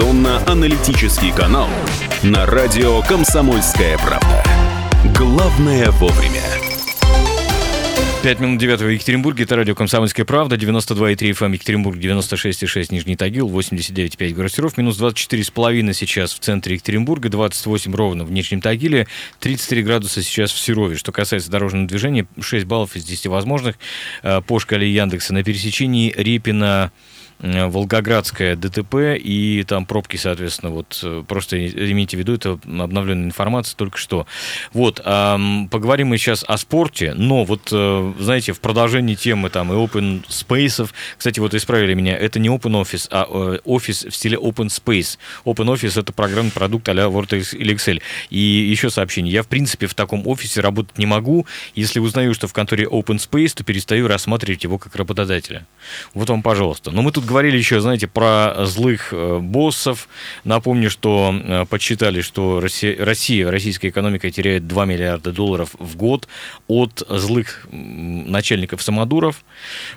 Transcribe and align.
информационно-аналитический 0.00 1.30
канал 1.30 1.68
на 2.22 2.46
радио 2.46 3.02
«Комсомольская 3.02 3.98
правда». 3.98 4.42
Главное 5.14 5.90
вовремя. 5.90 6.42
5 8.22 8.40
минут 8.40 8.58
9 8.58 8.80
в 8.80 8.88
Екатеринбурге. 8.88 9.44
Это 9.44 9.56
радио 9.56 9.74
«Комсомольская 9.74 10.24
правда». 10.24 10.56
92,3 10.56 11.16
FM 11.16 11.52
Екатеринбург, 11.52 11.98
96,6 11.98 12.86
Нижний 12.90 13.16
Тагил, 13.16 13.48
89,5 13.50 14.32
Горостеров. 14.32 14.78
Минус 14.78 14.98
24,5 14.98 15.92
сейчас 15.92 16.32
в 16.32 16.38
центре 16.38 16.76
Екатеринбурга, 16.76 17.28
28 17.28 17.94
ровно 17.94 18.24
в 18.24 18.32
Нижнем 18.32 18.62
Тагиле, 18.62 19.06
33 19.40 19.82
градуса 19.82 20.22
сейчас 20.22 20.50
в 20.50 20.58
Серове. 20.58 20.96
Что 20.96 21.12
касается 21.12 21.50
дорожного 21.50 21.86
движения, 21.86 22.26
6 22.40 22.64
баллов 22.64 22.96
из 22.96 23.04
10 23.04 23.26
возможных 23.26 23.76
э, 24.22 24.40
по 24.40 24.58
шкале 24.60 24.90
Яндекса 24.90 25.34
на 25.34 25.44
пересечении 25.44 26.14
Репина 26.16 26.90
Э, 27.42 27.66
Волгоградская 27.68 28.54
ДТП, 28.54 29.16
и 29.16 29.64
там 29.66 29.86
пробки, 29.86 30.16
соответственно, 30.16 30.70
вот 30.70 31.00
э, 31.02 31.24
просто 31.26 31.66
имейте 31.66 32.16
в 32.16 32.20
виду, 32.20 32.34
это 32.34 32.58
обновленная 32.64 33.26
информация 33.26 33.76
только 33.76 33.96
что. 33.98 34.26
Вот, 34.72 34.96
поговорим 34.96 36.08
мы 36.08 36.18
сейчас 36.18 36.44
о 36.46 36.58
спорте, 36.58 37.14
но 37.14 37.44
вот, 37.44 37.68
э, 37.72 38.12
знаете, 38.18 38.52
в 38.52 38.60
продолжении 38.60 39.14
темы 39.14 39.48
там 39.48 39.72
и 39.72 39.76
open 39.76 40.26
space, 40.28 40.90
кстати, 41.16 41.40
вот 41.40 41.54
исправили 41.54 41.94
меня, 41.94 42.16
это 42.16 42.38
не 42.38 42.48
open 42.48 42.82
office, 42.82 43.08
а 43.10 43.24
офис 43.64 44.04
в 44.04 44.14
стиле 44.14 44.36
open 44.36 44.66
space. 44.66 45.18
Open 45.44 45.66
office 45.66 45.98
это 45.98 46.12
программный 46.12 46.52
продукт 46.52 46.88
а-ля 46.88 47.04
Word 47.04 47.56
или 47.56 47.74
Excel. 47.74 48.02
И 48.28 48.38
еще 48.38 48.90
сообщение, 48.90 49.32
я 49.32 49.42
в 49.42 49.48
принципе 49.48 49.86
в 49.86 49.94
таком 49.94 50.26
офисе 50.26 50.60
работать 50.60 50.98
не 50.98 51.06
могу, 51.06 51.46
если 51.74 52.00
узнаю, 52.00 52.34
что 52.34 52.48
в 52.48 52.52
конторе 52.52 52.84
open 52.84 53.16
space, 53.16 53.54
то 53.54 53.64
перестаю 53.64 54.08
рассматривать 54.08 54.64
его 54.64 54.78
как 54.78 54.94
работодателя. 54.96 55.66
Вот 56.14 56.28
вам, 56.28 56.42
пожалуйста. 56.42 56.90
Но 56.90 57.02
мы 57.02 57.12
тут 57.12 57.24
говорили 57.30 57.56
еще, 57.56 57.80
знаете, 57.80 58.08
про 58.08 58.66
злых 58.66 59.12
э, 59.12 59.38
боссов. 59.38 60.08
Напомню, 60.42 60.90
что 60.90 61.32
э, 61.32 61.64
подсчитали, 61.64 62.22
что 62.22 62.58
Россия, 62.60 63.50
российская 63.50 63.88
экономика 63.88 64.28
теряет 64.32 64.66
2 64.66 64.84
миллиарда 64.84 65.30
долларов 65.30 65.70
в 65.78 65.96
год 65.96 66.26
от 66.66 67.04
злых 67.08 67.68
начальников 67.70 68.82
самодуров. 68.82 69.44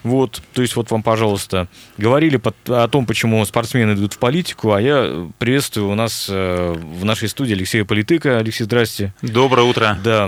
Вот, 0.04 0.44
то 0.54 0.62
есть 0.62 0.76
вот 0.76 0.92
вам, 0.92 1.02
пожалуйста, 1.02 1.68
говорили 1.98 2.40
о 2.68 2.88
том, 2.88 3.08
почему 3.08 3.44
спортсмены 3.46 3.94
идут 3.94 4.14
в 4.14 4.20
политику, 4.20 4.74
а 4.74 4.80
я 4.80 5.28
приветствую 5.40 5.90
у 5.90 5.96
нас 5.96 6.28
э, 6.30 6.76
в 6.78 7.04
нашей 7.04 7.30
студии 7.30 7.54
Алексея 7.54 7.84
Политыка. 7.84 8.38
Алексей, 8.38 8.66
здрасте. 8.66 9.12
Доброе 9.24 9.64
утро. 9.64 9.98
Да, 10.04 10.28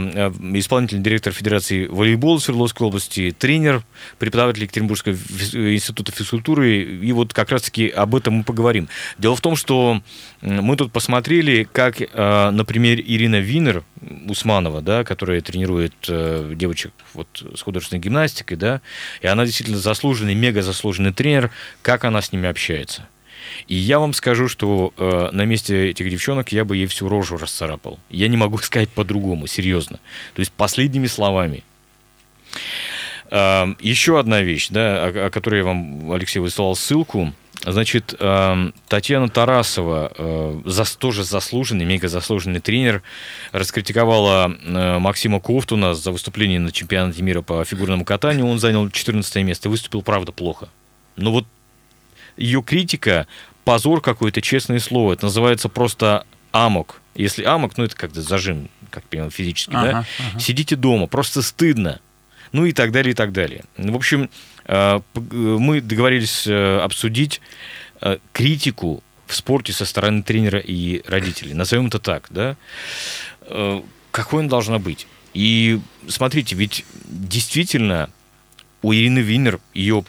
исполнительный 0.53 1.03
директор 1.03 1.31
Федерации 1.31 1.85
волейбола 1.85 2.39
Свердловской 2.39 2.87
области, 2.87 3.35
тренер, 3.37 3.83
преподаватель 4.17 4.63
Екатеринбургского 4.63 5.13
института 5.13 6.11
физкультуры 6.11 6.94
и 7.01 7.11
вот 7.11 7.33
как 7.33 7.51
раз-таки 7.51 7.89
об 7.89 8.15
этом 8.15 8.35
мы 8.35 8.43
поговорим. 8.43 8.87
Дело 9.17 9.35
в 9.35 9.41
том, 9.41 9.55
что 9.55 10.01
мы 10.41 10.75
тут 10.75 10.91
посмотрели, 10.91 11.67
как, 11.71 12.01
э, 12.01 12.49
например, 12.51 12.99
Ирина 12.99 13.39
Винер 13.39 13.83
Усманова, 14.27 14.81
да, 14.81 15.03
которая 15.03 15.41
тренирует 15.41 15.93
э, 16.07 16.53
девочек 16.55 16.93
вот, 17.13 17.27
с 17.55 17.61
художественной 17.61 18.01
гимнастикой, 18.01 18.57
да, 18.57 18.81
и 19.21 19.27
она 19.27 19.45
действительно 19.45 19.77
заслуженный, 19.79 20.35
мега 20.35 20.61
заслуженный 20.61 21.13
тренер, 21.13 21.51
как 21.81 22.05
она 22.05 22.21
с 22.21 22.31
ними 22.31 22.47
общается. 22.47 23.07
И 23.67 23.75
я 23.75 23.99
вам 23.99 24.13
скажу, 24.13 24.47
что 24.47 24.93
э, 24.97 25.29
на 25.31 25.45
месте 25.45 25.89
этих 25.89 26.09
девчонок 26.09 26.51
я 26.51 26.65
бы 26.65 26.77
ей 26.77 26.87
всю 26.87 27.09
рожу 27.09 27.37
расцарапал. 27.37 27.99
Я 28.09 28.27
не 28.27 28.37
могу 28.37 28.57
сказать 28.59 28.89
по-другому, 28.89 29.47
серьезно. 29.47 29.99
То 30.33 30.39
есть 30.39 30.51
последними 30.51 31.07
словами. 31.07 31.63
Эм, 33.35 33.75
еще 33.81 34.17
одна 34.17 34.41
вещь, 34.41 34.69
да, 34.69 35.07
о, 35.07 35.29
которой 35.29 35.57
я 35.57 35.65
вам, 35.65 36.09
Алексей, 36.13 36.39
высылал 36.39 36.73
ссылку. 36.73 37.33
Значит, 37.65 38.15
эм, 38.17 38.73
Татьяна 38.87 39.27
Тарасова, 39.27 40.09
э, 40.17 40.83
тоже 40.99 41.25
заслуженный, 41.25 41.83
мега 41.83 42.07
заслуженный 42.07 42.61
тренер, 42.61 43.03
раскритиковала 43.51 44.55
э, 44.63 44.99
Максима 44.99 45.41
Ковтуна 45.41 45.95
за 45.95 46.11
выступление 46.11 46.61
на 46.61 46.71
чемпионате 46.71 47.21
мира 47.23 47.41
по 47.41 47.65
фигурному 47.65 48.05
катанию. 48.05 48.47
Он 48.47 48.57
занял 48.57 48.89
14 48.89 49.35
место, 49.43 49.69
выступил, 49.69 50.01
правда, 50.01 50.31
плохо. 50.31 50.69
Но 51.17 51.33
вот 51.33 51.45
ее 52.37 52.63
критика, 52.63 53.27
позор 53.65 53.99
какой-то, 53.99 54.41
честное 54.41 54.79
слово, 54.79 55.11
это 55.11 55.25
называется 55.25 55.67
просто 55.67 56.25
амок. 56.53 57.01
Если 57.15 57.43
амок, 57.43 57.77
ну 57.77 57.83
это 57.83 57.97
как-то 57.97 58.21
зажим, 58.21 58.69
как 58.91 59.03
понимаю, 59.03 59.31
физически, 59.31 59.75
ага, 59.75 59.91
да? 59.91 60.05
Ага. 60.29 60.39
Сидите 60.39 60.77
дома, 60.77 61.07
просто 61.07 61.41
стыдно 61.41 61.99
ну 62.51 62.65
и 62.65 62.71
так 62.71 62.91
далее, 62.91 63.11
и 63.11 63.15
так 63.15 63.31
далее. 63.31 63.63
В 63.77 63.95
общем, 63.95 64.29
э, 64.65 64.99
мы 65.13 65.81
договорились 65.81 66.47
э, 66.47 66.79
обсудить 66.79 67.41
э, 68.01 68.17
критику 68.33 69.03
в 69.27 69.35
спорте 69.35 69.73
со 69.73 69.85
стороны 69.85 70.23
тренера 70.23 70.59
и 70.59 71.01
родителей. 71.07 71.53
Назовем 71.53 71.87
это 71.87 71.99
так, 71.99 72.27
да? 72.29 72.55
Какой 74.11 74.39
он 74.39 74.47
должна 74.47 74.79
быть? 74.79 75.07
И 75.33 75.79
смотрите, 76.07 76.55
ведь 76.55 76.85
действительно 77.05 78.09
у 78.81 78.93
Ирины 78.93 79.19
Винер, 79.19 79.59
ее 79.73 80.05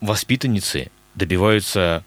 воспитанницы, 0.00 0.90
добиваются 1.14 2.04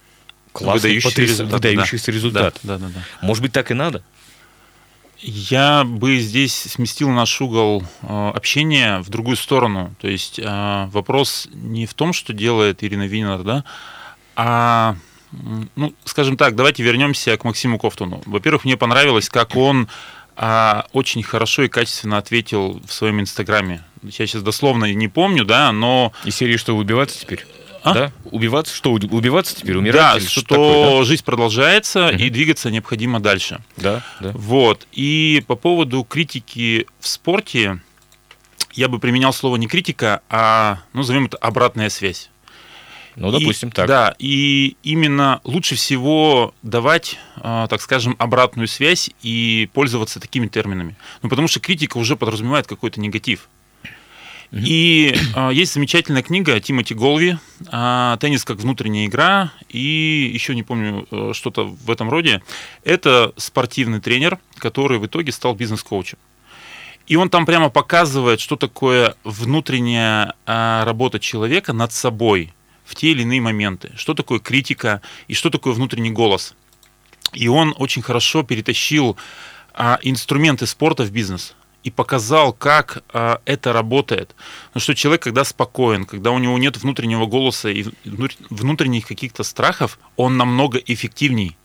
классных, 0.51 0.83
выдающихся, 0.83 1.09
потряс... 1.09 1.29
результат, 1.29 1.53
выдающихся 1.53 2.05
да. 2.07 2.11
результатов. 2.11 2.61
Да, 2.63 2.77
да, 2.77 2.87
да, 2.87 2.93
да. 2.95 3.25
Может 3.25 3.43
быть, 3.43 3.53
так 3.53 3.71
и 3.71 3.73
надо? 3.73 4.03
Я 5.19 5.83
бы 5.83 6.19
здесь 6.19 6.53
сместил 6.53 7.09
наш 7.09 7.41
угол 7.41 7.83
э, 8.03 8.31
общения 8.35 8.99
в 8.99 9.09
другую 9.09 9.35
сторону. 9.35 9.95
То 9.99 10.07
есть 10.07 10.39
э, 10.39 10.89
вопрос 10.91 11.47
не 11.53 11.85
в 11.85 11.93
том, 11.95 12.13
что 12.13 12.33
делает 12.33 12.83
Ирина 12.83 13.07
Винер, 13.07 13.43
да, 13.43 13.63
а, 14.35 14.95
ну, 15.75 15.93
скажем 16.05 16.37
так, 16.37 16.55
давайте 16.55 16.83
вернемся 16.83 17.35
к 17.37 17.43
Максиму 17.43 17.79
Кофтуну. 17.79 18.21
Во-первых, 18.27 18.65
мне 18.65 18.77
понравилось, 18.77 19.29
как 19.29 19.55
он 19.55 19.87
а, 20.35 20.85
очень 20.93 21.23
хорошо 21.23 21.63
и 21.63 21.67
качественно 21.67 22.19
ответил 22.19 22.79
в 22.85 22.93
своем 22.93 23.19
инстаграме. 23.19 23.83
Я 24.03 24.11
сейчас 24.27 24.43
дословно 24.43 24.93
не 24.93 25.07
помню, 25.07 25.43
да, 25.43 25.71
но... 25.71 26.13
И 26.23 26.31
серии 26.31 26.57
«Что, 26.57 26.77
убиваться 26.77 27.19
теперь?» 27.19 27.47
А? 27.89 27.93
Да? 27.93 28.11
Убиваться? 28.25 28.75
Что, 28.75 28.91
убиваться 28.91 29.55
теперь? 29.55 29.77
Умирать? 29.77 30.15
Да, 30.15 30.19
что, 30.19 30.29
что 30.29 30.41
такое, 30.41 30.99
да? 30.99 31.03
жизнь 31.03 31.23
продолжается 31.23 32.07
угу. 32.07 32.17
и 32.17 32.29
двигаться 32.29 32.69
необходимо 32.69 33.19
дальше. 33.19 33.59
Да, 33.77 34.03
да. 34.19 34.31
Вот. 34.33 34.87
И 34.91 35.43
по 35.47 35.55
поводу 35.55 36.03
критики 36.03 36.87
в 36.99 37.07
спорте, 37.07 37.79
я 38.73 38.89
бы 38.89 38.99
применял 38.99 39.33
слово 39.33 39.55
не 39.57 39.67
критика, 39.67 40.21
а, 40.29 40.79
ну, 40.93 40.99
назовем 40.99 41.25
это 41.25 41.37
обратная 41.37 41.89
связь. 41.89 42.29
Ну, 43.17 43.31
допустим, 43.31 43.69
и, 43.69 43.71
так. 43.71 43.87
Да, 43.87 44.15
и 44.19 44.77
именно 44.83 45.41
лучше 45.43 45.73
всего 45.75 46.53
давать, 46.61 47.17
а, 47.37 47.65
так 47.67 47.81
скажем, 47.81 48.15
обратную 48.19 48.67
связь 48.67 49.09
и 49.23 49.69
пользоваться 49.73 50.19
такими 50.19 50.47
терминами. 50.47 50.95
Ну, 51.23 51.29
потому 51.29 51.47
что 51.47 51.59
критика 51.59 51.97
уже 51.97 52.15
подразумевает 52.15 52.67
какой-то 52.67 52.99
негатив. 53.01 53.49
И 54.51 55.13
э, 55.35 55.49
есть 55.53 55.73
замечательная 55.73 56.21
книга 56.21 56.59
Тимоти 56.59 56.93
Голви 56.93 57.37
э, 57.71 58.17
«Теннис 58.19 58.45
как 58.45 58.57
внутренняя 58.57 59.05
игра» 59.05 59.51
и 59.67 60.31
еще 60.33 60.55
не 60.55 60.63
помню 60.63 61.05
э, 61.11 61.31
что-то 61.33 61.65
в 61.65 61.91
этом 61.91 62.09
роде. 62.09 62.41
Это 62.85 63.33
спортивный 63.35 63.99
тренер, 63.99 64.39
который 64.57 64.99
в 64.99 65.05
итоге 65.05 65.31
стал 65.33 65.53
бизнес-коучем. 65.53 66.17
И 67.07 67.15
он 67.15 67.29
там 67.29 67.45
прямо 67.45 67.69
показывает, 67.69 68.39
что 68.39 68.55
такое 68.55 69.15
внутренняя 69.23 70.33
э, 70.45 70.83
работа 70.85 71.19
человека 71.19 71.73
над 71.73 71.91
собой 71.91 72.53
в 72.85 72.95
те 72.95 73.11
или 73.11 73.23
иные 73.23 73.41
моменты, 73.41 73.91
что 73.97 74.13
такое 74.13 74.39
критика 74.39 75.01
и 75.27 75.33
что 75.33 75.49
такое 75.49 75.73
внутренний 75.73 76.11
голос. 76.11 76.55
И 77.33 77.49
он 77.49 77.75
очень 77.77 78.01
хорошо 78.01 78.43
перетащил 78.43 79.17
э, 79.73 79.97
инструменты 80.03 80.65
спорта 80.67 81.03
в 81.03 81.11
бизнес 81.11 81.53
и 81.87 81.89
показал, 81.89 82.51
как 82.51 83.01
а, 83.13 83.39
это 83.45 83.71
работает. 83.71 84.35
Ну, 84.73 84.81
что 84.81 84.93
человек, 84.93 85.21
когда 85.21 85.45
спокоен, 85.45 86.03
когда 86.03 86.31
у 86.31 86.37
него 86.37 86.57
нет 86.57 86.75
внутреннего 86.75 87.27
голоса 87.27 87.69
и 87.69 87.85
внутренних 88.49 89.07
каких-то 89.07 89.43
страхов, 89.43 89.97
он 90.17 90.35
намного 90.35 90.79
эффективней. 90.79 91.55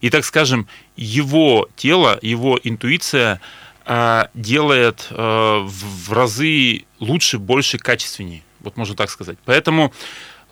И, 0.00 0.08
так 0.08 0.24
скажем, 0.24 0.66
его 0.96 1.68
тело, 1.76 2.18
его 2.22 2.58
интуиция 2.64 3.42
а, 3.84 4.30
делает 4.32 5.08
а, 5.10 5.60
в, 5.60 6.08
в 6.08 6.12
разы 6.14 6.86
лучше, 6.98 7.38
больше, 7.38 7.76
качественнее. 7.76 8.42
Вот 8.60 8.78
можно 8.78 8.96
так 8.96 9.10
сказать. 9.10 9.36
Поэтому 9.44 9.92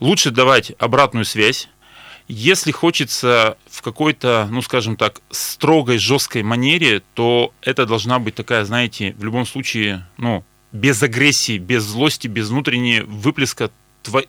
лучше 0.01 0.33
давать 0.33 0.73
обратную 0.79 1.25
связь, 1.25 1.71
если 2.29 2.73
хочется 2.73 3.59
в 3.71 3.83
какой-то, 3.83 4.49
ну 4.51 4.63
скажем 4.63 4.97
так, 4.97 5.21
строгой, 5.31 5.99
жесткой 5.99 6.43
манере, 6.43 7.03
то 7.15 7.53
это 7.61 7.87
должна 7.87 8.19
быть 8.19 8.35
такая, 8.35 8.65
знаете, 8.65 9.15
в 9.19 9.25
любом 9.25 9.47
случае, 9.47 10.07
ну, 10.17 10.45
без 10.73 11.03
агрессии, 11.03 11.59
без 11.59 11.85
злости, 11.85 12.27
без 12.27 12.49
внутренней 12.49 13.01
выплеска 13.01 13.71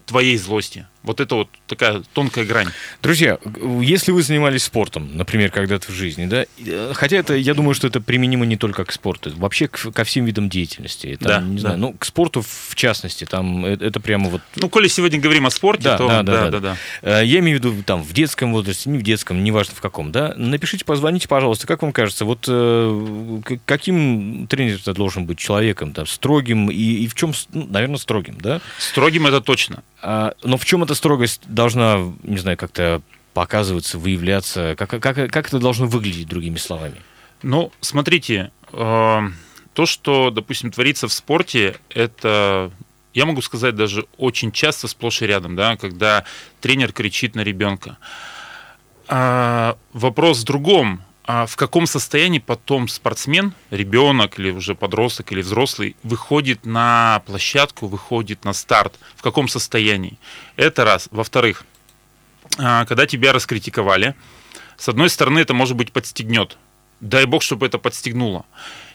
твоей 0.05 0.37
злости. 0.37 0.87
Вот 1.05 1.19
это 1.19 1.35
вот 1.35 1.49
такая 1.67 2.01
тонкая 2.13 2.45
грань. 2.45 2.67
Друзья, 3.01 3.37
если 3.81 4.11
вы 4.11 4.23
занимались 4.23 4.63
спортом, 4.63 5.15
например, 5.15 5.51
когда-то 5.51 5.91
в 5.91 5.95
жизни, 5.95 6.25
да, 6.25 6.45
э, 6.57 6.91
хотя 6.95 7.17
это, 7.17 7.35
я 7.35 7.53
думаю, 7.53 7.75
что 7.75 7.87
это 7.87 8.01
применимо 8.01 8.45
не 8.45 8.57
только 8.57 8.85
к 8.85 8.91
спорту, 8.91 9.31
вообще 9.37 9.67
к, 9.67 9.91
ко 9.91 10.03
всем 10.03 10.25
видам 10.25 10.49
деятельности. 10.49 11.17
Там, 11.21 11.27
Да, 11.27 11.41
не 11.41 11.55
да. 11.55 11.61
знаю, 11.61 11.77
ну, 11.77 11.93
к 11.93 12.05
спорту 12.05 12.41
в 12.41 12.75
частности, 12.75 13.25
там 13.25 13.65
э, 13.65 13.73
это 13.79 13.99
прямо 13.99 14.29
вот 14.29 14.41
Ну, 14.55 14.67
коли 14.67 14.87
сегодня 14.87 15.19
говорим 15.19 15.45
о 15.45 15.51
спорте, 15.51 15.83
Да, 15.83 15.97
то 15.97 16.07
да, 16.07 16.23
да, 16.23 16.33
да, 16.33 16.41
да. 16.43 16.59
да, 16.59 16.77
да. 17.03 17.19
Э, 17.21 17.25
Я 17.25 17.39
имею 17.39 17.59
в 17.59 17.63
виду 17.63 17.83
там 17.83 18.01
в 18.01 18.11
детском 18.13 18.51
возрасте, 18.51 18.89
не 18.89 18.97
в 18.97 19.03
детском, 19.03 19.43
неважно 19.43 19.75
в 19.75 19.81
каком, 19.81 20.11
да. 20.11 20.33
Напишите, 20.35 20.85
позвоните, 20.85 21.27
пожалуйста, 21.27 21.67
как 21.67 21.83
вам 21.83 21.91
кажется, 21.91 22.25
вот 22.25 22.49
каким 23.65 24.47
тренер 24.47 24.75
это 24.81 24.93
должен 24.93 25.25
быть 25.25 25.37
человеком, 25.37 25.91
да, 25.91 26.05
строгим 26.05 26.69
и, 26.69 26.75
и 26.75 27.07
в 27.07 27.15
чем, 27.15 27.33
ну, 27.53 27.67
наверное, 27.69 27.97
строгим, 27.97 28.37
да. 28.39 28.61
Строгим 28.79 29.27
это 29.27 29.41
точно. 29.41 29.83
А, 30.01 30.33
но 30.43 30.57
в 30.57 30.65
чем 30.65 30.83
строгость 30.95 31.41
должна, 31.47 32.13
не 32.23 32.37
знаю, 32.37 32.57
как-то 32.57 33.01
показываться, 33.33 33.97
выявляться, 33.97 34.75
как, 34.77 34.89
как, 34.89 35.01
как 35.01 35.47
это 35.47 35.59
должно 35.59 35.87
выглядеть 35.87 36.27
другими 36.27 36.57
словами? 36.57 36.95
Ну, 37.43 37.71
смотрите, 37.81 38.51
э, 38.71 39.21
то, 39.73 39.85
что, 39.85 40.31
допустим, 40.31 40.71
творится 40.71 41.07
в 41.07 41.13
спорте, 41.13 41.75
это, 41.89 42.71
я 43.13 43.25
могу 43.25 43.41
сказать, 43.41 43.75
даже 43.75 44.05
очень 44.17 44.51
часто 44.53 44.87
сплошь 44.87 45.21
и 45.21 45.27
рядом, 45.27 45.55
да, 45.55 45.75
когда 45.75 46.23
тренер 46.61 46.93
кричит 46.93 47.35
на 47.35 47.41
ребенка. 47.41 47.97
А, 49.07 49.77
вопрос 49.91 50.39
в 50.39 50.43
другом. 50.45 51.01
А 51.27 51.47
в 51.47 51.55
каком 51.55 51.87
состоянии 51.87 52.37
потом 52.37 52.87
спортсмен, 52.87 53.53
ребенок 53.71 54.37
или 54.37 54.51
уже 54.51 54.75
подросток 54.75 55.31
или 55.31 55.41
взрослый, 55.41 55.95
выходит 56.03 56.67
на 56.67 57.23
площадку, 57.25 57.87
выходит 57.87 58.45
на 58.45 58.53
старт? 58.53 58.99
В 59.15 59.23
каком 59.23 59.47
состоянии? 59.47 60.19
Это 60.55 60.85
раз. 60.85 61.07
Во-вторых, 61.09 61.65
а, 62.59 62.85
когда 62.85 63.07
тебя 63.07 63.33
раскритиковали, 63.33 64.13
с 64.77 64.87
одной 64.87 65.09
стороны, 65.09 65.39
это, 65.39 65.55
может 65.55 65.75
быть, 65.75 65.91
подстегнет. 65.91 66.57
Дай 66.99 67.25
бог, 67.25 67.41
чтобы 67.41 67.65
это 67.65 67.79
подстегнуло. 67.79 68.45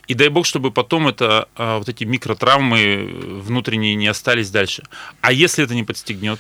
И 0.07 0.15
дай 0.15 0.29
бог, 0.29 0.47
чтобы 0.47 0.71
потом 0.71 1.09
это, 1.09 1.49
а, 1.57 1.79
вот 1.79 1.89
эти 1.89 2.05
микротравмы 2.05 3.41
внутренние 3.45 3.97
не 3.97 4.07
остались 4.07 4.51
дальше. 4.51 4.85
А 5.21 5.33
если 5.33 5.65
это 5.65 5.75
не 5.75 5.83
подстегнет? 5.83 6.39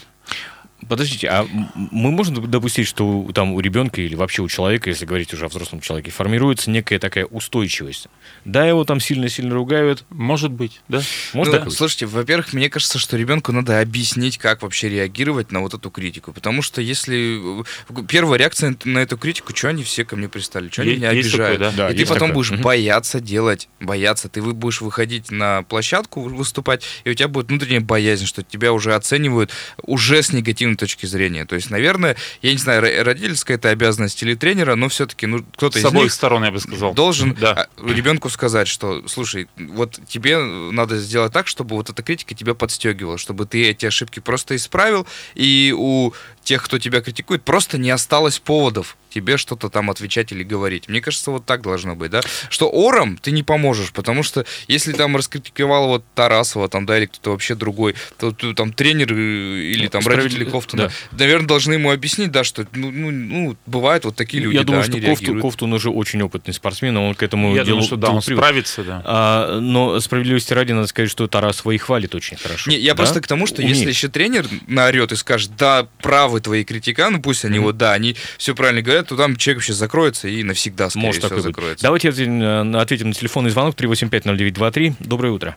Подождите, 0.89 1.29
а 1.29 1.47
мы 1.75 2.11
можем 2.11 2.51
допустить, 2.51 2.87
что 2.87 3.29
там 3.35 3.53
у 3.53 3.61
ребенка 3.61 4.01
или 4.01 4.15
вообще 4.15 4.43
у 4.43 4.49
человека, 4.49 4.89
если 4.91 5.05
говорить 5.07 5.33
уже 5.35 5.45
о 5.45 5.49
взрослом 5.49 5.81
человеке, 5.81 6.11
формируется 6.11 6.71
некая 6.71 6.99
такая 6.99 7.27
устойчивость? 7.27 8.09
Да, 8.45 8.67
его 8.67 8.85
там 8.85 8.99
сильно-сильно 9.01 9.55
ругают. 9.55 10.05
Может 10.11 10.51
быть, 10.51 10.81
да? 10.89 11.03
Может 11.35 11.55
Ну, 11.55 11.65
быть? 11.67 11.75
слушайте, 11.75 12.07
во-первых, 12.07 12.53
мне 12.53 12.71
кажется, 12.71 12.99
что 12.99 13.17
ребенку 13.17 13.53
надо 13.53 13.81
объяснить, 13.81 14.39
как 14.39 14.63
вообще 14.63 14.89
реагировать 14.89 15.53
на 15.53 15.61
вот 15.61 15.75
эту 15.75 15.91
критику. 15.91 16.33
Потому 16.33 16.63
что 16.63 16.81
если 16.81 17.61
э, 17.61 18.03
первая 18.09 18.39
реакция 18.39 18.77
на 18.85 18.99
эту 19.01 19.17
критику, 19.19 19.55
что 19.55 19.69
они 19.69 19.85
все 19.85 20.05
ко 20.05 20.17
мне 20.17 20.29
пристали, 20.29 20.69
что 20.71 20.83
они 20.83 20.97
меня 20.97 21.13
есть 21.13 21.31
такое, 21.31 21.47
обижают. 21.55 21.77
да. 21.77 21.89
Да, 21.89 21.95
и 21.95 21.97
ты 21.99 22.05
потом 22.07 22.29
такое. 22.31 22.35
будешь 22.35 22.53
бояться 22.61 23.21
делать, 23.21 23.69
бояться. 23.81 24.29
Ты 24.29 24.41
вы- 24.43 24.55
будешь 24.55 24.81
выходить 24.81 25.31
на 25.31 25.63
площадку, 25.63 26.23
выступать, 26.23 26.83
и 27.05 27.11
у 27.11 27.15
тебя 27.15 27.29
будет 27.29 27.49
внутренняя 27.49 27.81
боязнь, 27.81 28.27
что 28.27 28.43
тебя 28.43 28.73
уже 28.73 28.95
оценивают 28.95 29.51
уже 29.83 30.23
с 30.23 30.33
негативной 30.71 30.77
точки 30.77 31.07
зрения. 31.07 31.45
То 31.45 31.55
есть, 31.57 31.71
наверное, 31.71 32.17
я 32.43 32.53
не 32.53 32.59
знаю, 32.59 32.83
ро- 32.83 33.03
родительская 33.03 33.57
это 33.57 33.71
обязанность 33.71 34.23
или 34.23 34.35
тренера, 34.35 34.75
но 34.75 34.89
все-таки 34.89 35.27
ну, 35.27 35.45
кто-то 35.57 35.79
С 35.79 35.83
из 35.83 35.85
обоих 35.85 36.13
сторон, 36.13 36.45
я 36.45 36.51
бы 36.51 36.61
сказал. 36.61 36.95
должен 36.95 37.35
Да. 37.35 37.69
а, 37.77 37.89
ребенку 37.91 38.31
сказать, 38.31 38.69
что, 38.69 39.07
слушай, 39.09 39.49
вот 39.57 39.99
тебе 40.09 40.39
надо 40.39 40.99
сделать 40.99 41.33
так, 41.33 41.47
чтобы 41.47 41.77
вот 41.77 41.91
эта 41.91 42.03
критика 42.03 42.35
тебя 42.35 42.55
подстегивала, 42.55 43.19
чтобы 43.19 43.47
ты 43.47 43.69
эти 43.69 43.87
ошибки 43.87 44.21
просто 44.21 44.57
исправил, 44.57 45.07
и 45.35 45.75
у 45.77 46.13
тех, 46.51 46.65
кто 46.65 46.81
тебя 46.81 47.01
критикует, 47.01 47.45
просто 47.45 47.79
не 47.79 47.91
осталось 47.91 48.41
поводов 48.41 48.97
тебе 49.09 49.37
что-то 49.37 49.69
там 49.71 49.91
отвечать 49.91 50.31
или 50.33 50.45
говорить. 50.45 50.89
Мне 50.89 51.01
кажется, 51.01 51.31
вот 51.33 51.45
так 51.45 51.63
должно 51.63 51.97
быть, 51.97 52.11
да? 52.13 52.21
Что 52.49 52.69
ором 52.71 53.19
ты 53.19 53.31
не 53.33 53.43
поможешь, 53.43 53.93
потому 53.93 54.23
что 54.25 54.45
если 54.69 54.93
там 54.93 55.17
раскритиковал 55.17 55.89
вот 55.89 56.05
Тарасова, 56.15 56.69
там, 56.69 56.87
да, 56.87 56.97
или 56.99 57.07
кто-то 57.07 57.31
вообще 57.31 57.55
другой, 57.57 57.95
то, 58.19 58.31
то 58.33 58.53
там 58.55 58.73
тренер 58.73 59.13
э, 59.13 59.17
или 59.17 59.87
там 59.89 60.03
Справедли- 60.03 60.23
родители 60.23 60.45
Кофтуна, 60.45 60.87
да. 61.11 61.19
наверное, 61.19 61.47
должны 61.49 61.73
ему 61.75 61.91
объяснить, 61.91 62.31
да, 62.31 62.45
что, 62.45 62.67
ну, 62.73 62.91
ну, 62.93 63.11
ну, 63.11 63.57
бывают 63.67 64.05
вот 64.05 64.15
такие 64.17 64.43
люди, 64.43 64.57
Я 64.57 64.63
думаю, 64.65 64.83
да, 64.83 64.89
что 64.89 64.97
они 64.99 65.07
Кофту, 65.07 65.23
реагируют. 65.25 65.43
Кофтун 65.43 65.73
уже 65.73 65.91
очень 65.91 66.23
опытный 66.23 66.55
спортсмен, 66.55 66.97
он 66.97 67.15
к 67.17 67.23
этому 67.25 67.49
Я 67.57 67.65
делу, 67.65 67.79
думаю, 67.81 67.87
что 67.87 67.97
да, 67.97 68.11
он 68.11 68.23
привык. 68.23 68.41
справится, 68.45 68.85
да. 68.85 69.03
А, 69.05 69.59
но 69.61 69.99
справедливости 70.01 70.53
ради 70.53 70.71
надо 70.73 70.87
сказать, 70.87 71.11
что 71.11 71.27
Тарасова 71.27 71.73
и 71.73 71.79
хвалит 71.79 72.15
очень 72.15 72.37
хорошо. 72.37 72.71
Не, 72.71 72.79
я 72.79 72.93
Да? 72.95 72.99
просто 72.99 73.21
к 73.21 73.27
тому, 73.27 73.47
что 73.49 73.61
Умеет. 73.63 73.77
если 73.77 73.91
еще 73.91 74.07
тренер 74.09 74.47
наорет 74.69 75.11
и 75.13 75.17
скажет, 75.17 75.51
да, 75.57 75.89
правы 76.01 76.40
твои 76.41 76.65
критиканы, 76.65 77.21
пусть 77.21 77.45
они 77.45 77.59
Мгм. 77.59 77.67
вот, 77.67 77.77
да, 77.77 77.93
они 77.93 78.17
все 78.39 78.55
правильно 78.55 78.83
говорят, 78.83 79.09
то 79.09 79.17
там 79.17 79.37
человек 79.37 79.59
вообще 79.59 79.73
закроется 79.73 80.29
и 80.29 80.43
навсегда, 80.43 80.91
скорее 80.91 81.07
Может 81.07 81.25
всего, 81.25 81.41
закроется. 81.41 81.83
Давайте 81.85 82.09
ответим, 82.09 82.43
э, 82.43 82.81
ответим 82.81 83.09
на 83.09 83.13
телефонный 83.15 83.51
звонок 83.51 83.75
3850923. 83.77 84.95
Доброе 85.01 85.33
утро. 85.33 85.57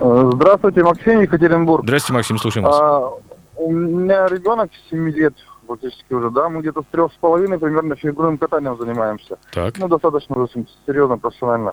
Э, 0.00 0.30
Здравствуйте, 0.34 0.82
Максим, 0.82 1.20
Екатеринбург. 1.20 1.84
Здравствуйте, 1.84 2.14
Максим, 2.14 2.38
слушаем 2.38 2.66
вас. 2.66 2.78
А, 2.80 3.10
у 3.56 3.72
меня 3.72 4.26
ребенок 4.28 4.70
7 4.90 5.08
лет, 5.10 5.34
практически 5.66 6.12
уже, 6.12 6.30
да, 6.30 6.48
мы 6.48 6.60
где-то 6.60 6.82
с 6.82 6.86
трех 6.92 7.12
с 7.12 7.16
половиной 7.16 7.58
примерно 7.58 7.96
фигурным 7.96 8.38
катанием 8.38 8.76
занимаемся. 8.78 9.38
Так. 9.52 9.78
Ну, 9.78 9.88
достаточно 9.88 10.36
уже 10.36 10.52
серьезно, 10.86 11.18
профессионально. 11.18 11.72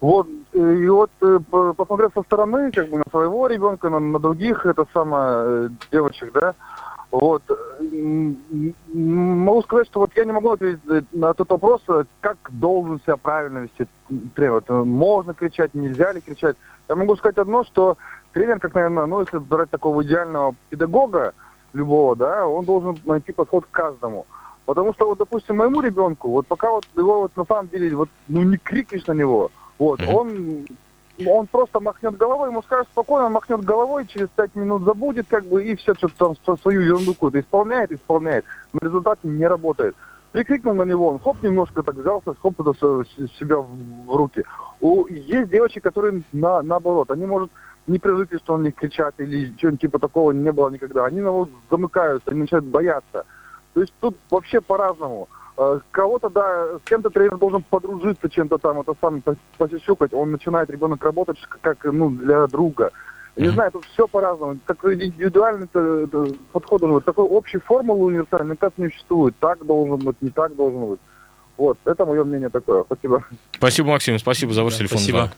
Вот, 0.00 0.26
э, 0.52 0.58
и 0.58 0.88
вот 0.88 1.10
по- 1.48 1.74
посмотрев 1.74 2.10
со 2.12 2.22
стороны, 2.24 2.72
как 2.72 2.90
бы 2.90 2.98
на 2.98 3.04
своего 3.10 3.46
ребенка, 3.46 3.88
на, 3.88 4.00
на 4.00 4.18
других, 4.18 4.66
это 4.66 4.84
самое, 4.92 5.70
девочек, 5.92 6.32
да, 6.34 6.54
вот, 7.12 7.42
могу 7.78 9.62
сказать, 9.62 9.86
что 9.86 10.00
вот 10.00 10.16
я 10.16 10.24
не 10.24 10.32
могу 10.32 10.52
ответить 10.52 10.80
на 11.12 11.34
тот 11.34 11.50
вопрос, 11.50 11.82
как 12.20 12.38
должен 12.48 13.00
себя 13.00 13.18
правильно 13.18 13.58
вести 13.58 13.86
тренер. 14.34 14.52
Вот, 14.66 14.68
Можно 14.86 15.34
кричать, 15.34 15.74
нельзя 15.74 16.12
ли 16.12 16.22
кричать. 16.22 16.56
Я 16.88 16.96
могу 16.96 17.14
сказать 17.16 17.36
одно, 17.36 17.64
что 17.64 17.98
тренер, 18.32 18.60
как, 18.60 18.74
наверное, 18.74 19.04
ну, 19.04 19.20
если 19.20 19.36
брать 19.36 19.68
такого 19.68 20.02
идеального 20.02 20.54
педагога 20.70 21.34
любого, 21.74 22.16
да, 22.16 22.46
он 22.46 22.64
должен 22.64 22.96
найти 23.04 23.32
подход 23.32 23.66
к 23.66 23.70
каждому. 23.70 24.26
Потому 24.64 24.94
что, 24.94 25.06
вот, 25.06 25.18
допустим, 25.18 25.58
моему 25.58 25.82
ребенку, 25.82 26.30
вот 26.30 26.46
пока 26.46 26.70
вот 26.70 26.86
его 26.96 27.20
вот 27.20 27.36
на 27.36 27.44
самом 27.44 27.68
деле, 27.68 27.94
вот, 27.94 28.08
ну, 28.26 28.42
не 28.42 28.56
крикнешь 28.56 29.06
на 29.06 29.12
него, 29.12 29.50
вот, 29.78 30.00
он, 30.08 30.64
он 31.26 31.46
просто 31.46 31.80
махнет 31.80 32.16
головой, 32.16 32.50
ему 32.50 32.62
скажешь 32.62 32.86
спокойно, 32.92 33.26
он 33.26 33.32
махнет 33.32 33.64
головой, 33.64 34.06
через 34.06 34.28
пять 34.28 34.54
минут 34.54 34.84
забудет, 34.84 35.26
как 35.28 35.44
бы, 35.44 35.64
и 35.64 35.76
все, 35.76 35.94
что-то 35.94 36.14
там 36.16 36.36
св- 36.36 36.60
свою 36.60 36.80
ерунду 36.80 37.14
какую-то 37.14 37.40
исполняет, 37.40 37.92
исполняет, 37.92 38.44
но 38.72 38.80
результат 38.82 39.18
не 39.22 39.46
работает. 39.46 39.94
Прикрикнул 40.32 40.74
на 40.74 40.84
него, 40.84 41.08
он 41.08 41.18
хоп, 41.18 41.42
немножко 41.42 41.82
так 41.82 41.94
взялся, 41.94 42.34
хоп, 42.40 42.58
это 42.60 42.72
себя 43.38 43.58
в, 43.58 44.16
руки. 44.16 44.42
У, 44.80 45.06
есть 45.06 45.50
девочки, 45.50 45.78
которые 45.78 46.22
на, 46.32 46.62
наоборот, 46.62 47.10
они, 47.10 47.26
может, 47.26 47.50
не 47.86 47.98
привыкли, 47.98 48.38
что 48.38 48.54
он 48.54 48.62
них 48.62 48.74
кричат 48.74 49.14
или 49.18 49.52
чего-нибудь 49.56 49.80
типа 49.80 49.98
такого 49.98 50.32
не 50.32 50.50
было 50.52 50.70
никогда. 50.70 51.04
Они 51.04 51.20
наоборот 51.20 51.50
замыкаются, 51.70 52.30
они 52.30 52.40
начинают 52.40 52.66
бояться. 52.66 53.24
То 53.74 53.80
есть 53.80 53.92
тут 54.00 54.16
вообще 54.30 54.60
по-разному. 54.60 55.28
Э, 55.56 55.80
Кого-то, 55.90 56.28
да, 56.30 56.78
с 56.78 56.88
кем-то 56.88 57.10
тренер 57.10 57.36
должен 57.38 57.62
подружиться 57.62 58.28
чем-то 58.28 58.58
там, 58.58 58.80
это 58.80 58.94
сам 59.00 59.22
посюсюкать. 59.58 60.12
Он 60.14 60.30
начинает 60.32 60.70
ребенок 60.70 61.02
работать 61.04 61.38
как, 61.60 61.84
ну, 61.84 62.10
для 62.10 62.46
друга. 62.46 62.90
Не 63.36 63.48
знаю, 63.48 63.70
тут 63.72 63.84
все 63.92 64.06
по-разному. 64.06 64.58
Такой 64.66 64.94
индивидуальный 64.94 65.66
э, 65.72 66.06
подход 66.52 66.80
должен 66.80 66.96
быть. 66.96 67.04
Такой 67.04 67.24
общей 67.24 67.58
формулы 67.58 68.06
универсальной, 68.06 68.56
кажется, 68.56 68.82
не 68.82 68.88
существует. 68.90 69.34
Так 69.40 69.64
должен 69.64 69.96
быть, 69.98 70.16
не 70.20 70.30
так 70.30 70.54
должен 70.54 70.86
быть. 70.90 71.00
Вот, 71.56 71.78
это 71.84 72.04
мое 72.06 72.24
мнение 72.24 72.48
такое. 72.48 72.84
Спасибо. 72.84 73.24
Спасибо, 73.56 73.88
Максим, 73.90 74.18
спасибо 74.18 74.52
за 74.52 74.64
ваш 74.64 74.72
Да, 74.74 74.78
телефонный 74.80 75.02
спасибо. 75.02 75.32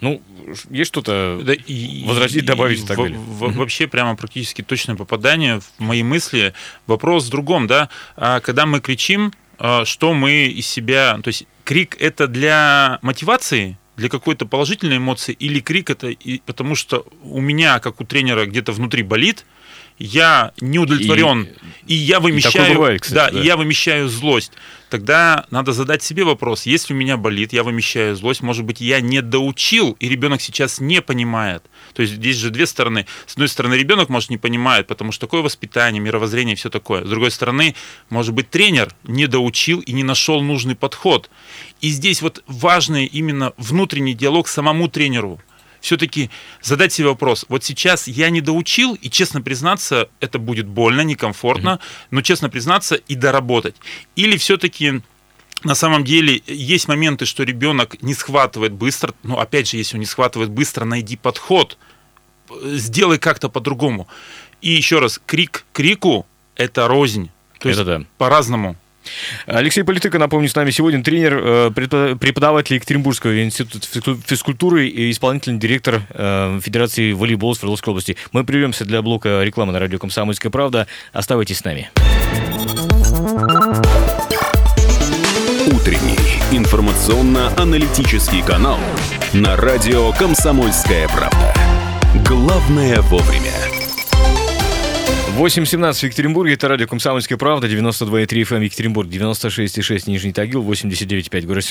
Ну, 0.00 0.22
есть 0.70 0.88
что-то... 0.88 1.38
Да, 1.44 1.52
и- 1.52 2.06
возразить, 2.08 2.42
и- 2.42 2.46
добавить 2.46 2.80
и 2.80 2.84
и 2.84 2.86
так 2.86 2.96
во- 2.96 3.04
далее. 3.04 3.18
во- 3.26 3.48
Вообще 3.48 3.86
прямо 3.86 4.16
практически 4.16 4.62
точное 4.62 4.96
попадание 4.96 5.60
в 5.60 5.70
мои 5.78 6.02
мысли. 6.02 6.54
Вопрос 6.86 7.26
в 7.26 7.30
другом, 7.30 7.66
да. 7.66 7.90
А 8.16 8.40
Когда 8.40 8.64
мы 8.64 8.80
кричим, 8.80 9.32
что 9.84 10.14
мы 10.14 10.46
из 10.46 10.66
себя... 10.66 11.18
То 11.22 11.28
есть 11.28 11.46
крик 11.64 11.96
это 12.00 12.26
для 12.26 12.98
мотивации, 13.02 13.78
для 13.96 14.08
какой-то 14.08 14.46
положительной 14.46 14.96
эмоции, 14.96 15.32
или 15.32 15.60
крик 15.60 15.90
это 15.90 16.08
и 16.08 16.40
потому 16.40 16.74
что 16.74 17.06
у 17.22 17.40
меня, 17.40 17.78
как 17.78 18.00
у 18.00 18.04
тренера, 18.04 18.46
где-то 18.46 18.72
внутри 18.72 19.02
болит, 19.02 19.44
я 19.98 20.52
не 20.60 20.78
удовлетворен, 20.78 21.48
и, 21.86 21.94
я 21.94 22.20
вымещаю, 22.20 22.74
бывает, 22.74 23.02
кстати, 23.02 23.32
да, 23.32 23.38
да. 23.38 23.40
и 23.40 23.46
я 23.46 23.56
вымещаю 23.56 24.08
злость. 24.08 24.52
Тогда 24.90 25.46
надо 25.50 25.72
задать 25.72 26.02
себе 26.02 26.24
вопрос: 26.24 26.66
если 26.66 26.92
у 26.92 26.96
меня 26.96 27.16
болит, 27.16 27.52
я 27.52 27.62
вымещаю 27.62 28.16
злость, 28.16 28.42
может 28.42 28.64
быть, 28.64 28.80
я 28.80 29.00
не 29.00 29.22
доучил, 29.22 29.96
и 30.00 30.08
ребенок 30.08 30.40
сейчас 30.42 30.80
не 30.80 31.00
понимает. 31.00 31.62
То 31.94 32.02
есть 32.02 32.14
здесь 32.14 32.36
же 32.36 32.50
две 32.50 32.66
стороны. 32.66 33.06
С 33.26 33.34
одной 33.34 33.48
стороны, 33.48 33.74
ребенок, 33.74 34.08
может, 34.08 34.30
не 34.30 34.36
понимает, 34.36 34.88
потому 34.88 35.12
что 35.12 35.26
такое 35.26 35.42
воспитание, 35.42 36.00
мировоззрение, 36.00 36.56
все 36.56 36.70
такое. 36.70 37.04
С 37.04 37.08
другой 37.08 37.30
стороны, 37.30 37.76
может 38.08 38.34
быть, 38.34 38.50
тренер 38.50 38.92
не 39.04 39.28
доучил 39.28 39.78
и 39.78 39.92
не 39.92 40.02
нашел 40.02 40.42
нужный 40.42 40.74
подход. 40.74 41.30
И 41.80 41.90
здесь 41.90 42.20
вот 42.20 42.42
важный 42.48 43.06
именно 43.06 43.52
внутренний 43.58 44.14
диалог 44.14 44.48
самому 44.48 44.88
тренеру. 44.88 45.40
Все-таки 45.80 46.30
задать 46.62 46.92
себе 46.92 47.08
вопрос. 47.08 47.44
Вот 47.48 47.64
сейчас 47.64 48.06
я 48.06 48.30
не 48.30 48.40
доучил, 48.40 48.94
и 48.94 49.10
честно 49.10 49.42
признаться, 49.42 50.08
это 50.20 50.38
будет 50.38 50.66
больно, 50.66 51.00
некомфортно, 51.02 51.80
mm-hmm. 51.80 52.06
но 52.10 52.22
честно 52.22 52.50
признаться 52.50 52.94
и 52.96 53.14
доработать. 53.14 53.76
Или 54.16 54.36
все-таки 54.36 55.02
на 55.62 55.74
самом 55.74 56.04
деле 56.04 56.42
есть 56.46 56.88
моменты, 56.88 57.26
что 57.26 57.42
ребенок 57.42 58.02
не 58.02 58.14
схватывает 58.14 58.72
быстро, 58.72 59.14
но 59.22 59.38
опять 59.38 59.68
же, 59.68 59.76
если 59.76 59.96
он 59.96 60.00
не 60.00 60.06
схватывает 60.06 60.50
быстро, 60.50 60.84
найди 60.84 61.16
подход, 61.16 61.76
сделай 62.64 63.18
как-то 63.18 63.48
по-другому. 63.48 64.08
И 64.62 64.70
еще 64.70 64.98
раз, 64.98 65.20
крик 65.24 65.64
крику– 65.72 66.26
это 66.56 66.88
рознь. 66.88 67.30
То 67.58 67.68
это 67.68 67.80
есть 67.80 67.84
да. 67.84 68.02
по-разному. 68.18 68.76
Алексей 69.46 69.82
Политыко, 69.82 70.18
напомню, 70.18 70.48
с 70.48 70.54
нами 70.54 70.70
сегодня 70.70 71.02
тренер, 71.02 71.40
э, 71.42 71.70
преподаватель 71.72 72.74
Екатеринбургского 72.76 73.42
института 73.42 74.18
физкультуры 74.26 74.88
и 74.88 75.10
исполнительный 75.10 75.58
директор 75.58 76.02
э, 76.10 76.60
Федерации 76.62 77.12
волейбола 77.12 77.54
Свердловской 77.54 77.92
области. 77.92 78.16
Мы 78.32 78.44
прервемся 78.44 78.84
для 78.84 79.02
блока 79.02 79.42
рекламы 79.42 79.72
на 79.72 79.78
радио 79.78 79.98
«Комсомольская 79.98 80.50
правда». 80.50 80.86
Оставайтесь 81.12 81.58
с 81.58 81.64
нами. 81.64 81.90
Утренний 85.72 86.18
информационно-аналитический 86.52 88.42
канал 88.42 88.78
на 89.32 89.56
радио 89.56 90.12
«Комсомольская 90.12 91.08
правда». 91.08 91.54
Главное 92.26 93.00
вовремя. 93.02 93.79
8.17 95.38 95.92
в 95.94 96.02
Екатеринбурге, 96.02 96.54
это 96.54 96.66
радио 96.68 96.86
«Комсомольская 96.86 97.38
правда», 97.38 97.68
92,3 97.68 98.26
FM 98.26 98.56
эм 98.56 98.62
Екатеринбург, 98.62 99.08
96,6 99.08 100.02
Нижний 100.10 100.32
Тагил, 100.32 100.62
89,5 100.62 101.46
город. 101.46 101.64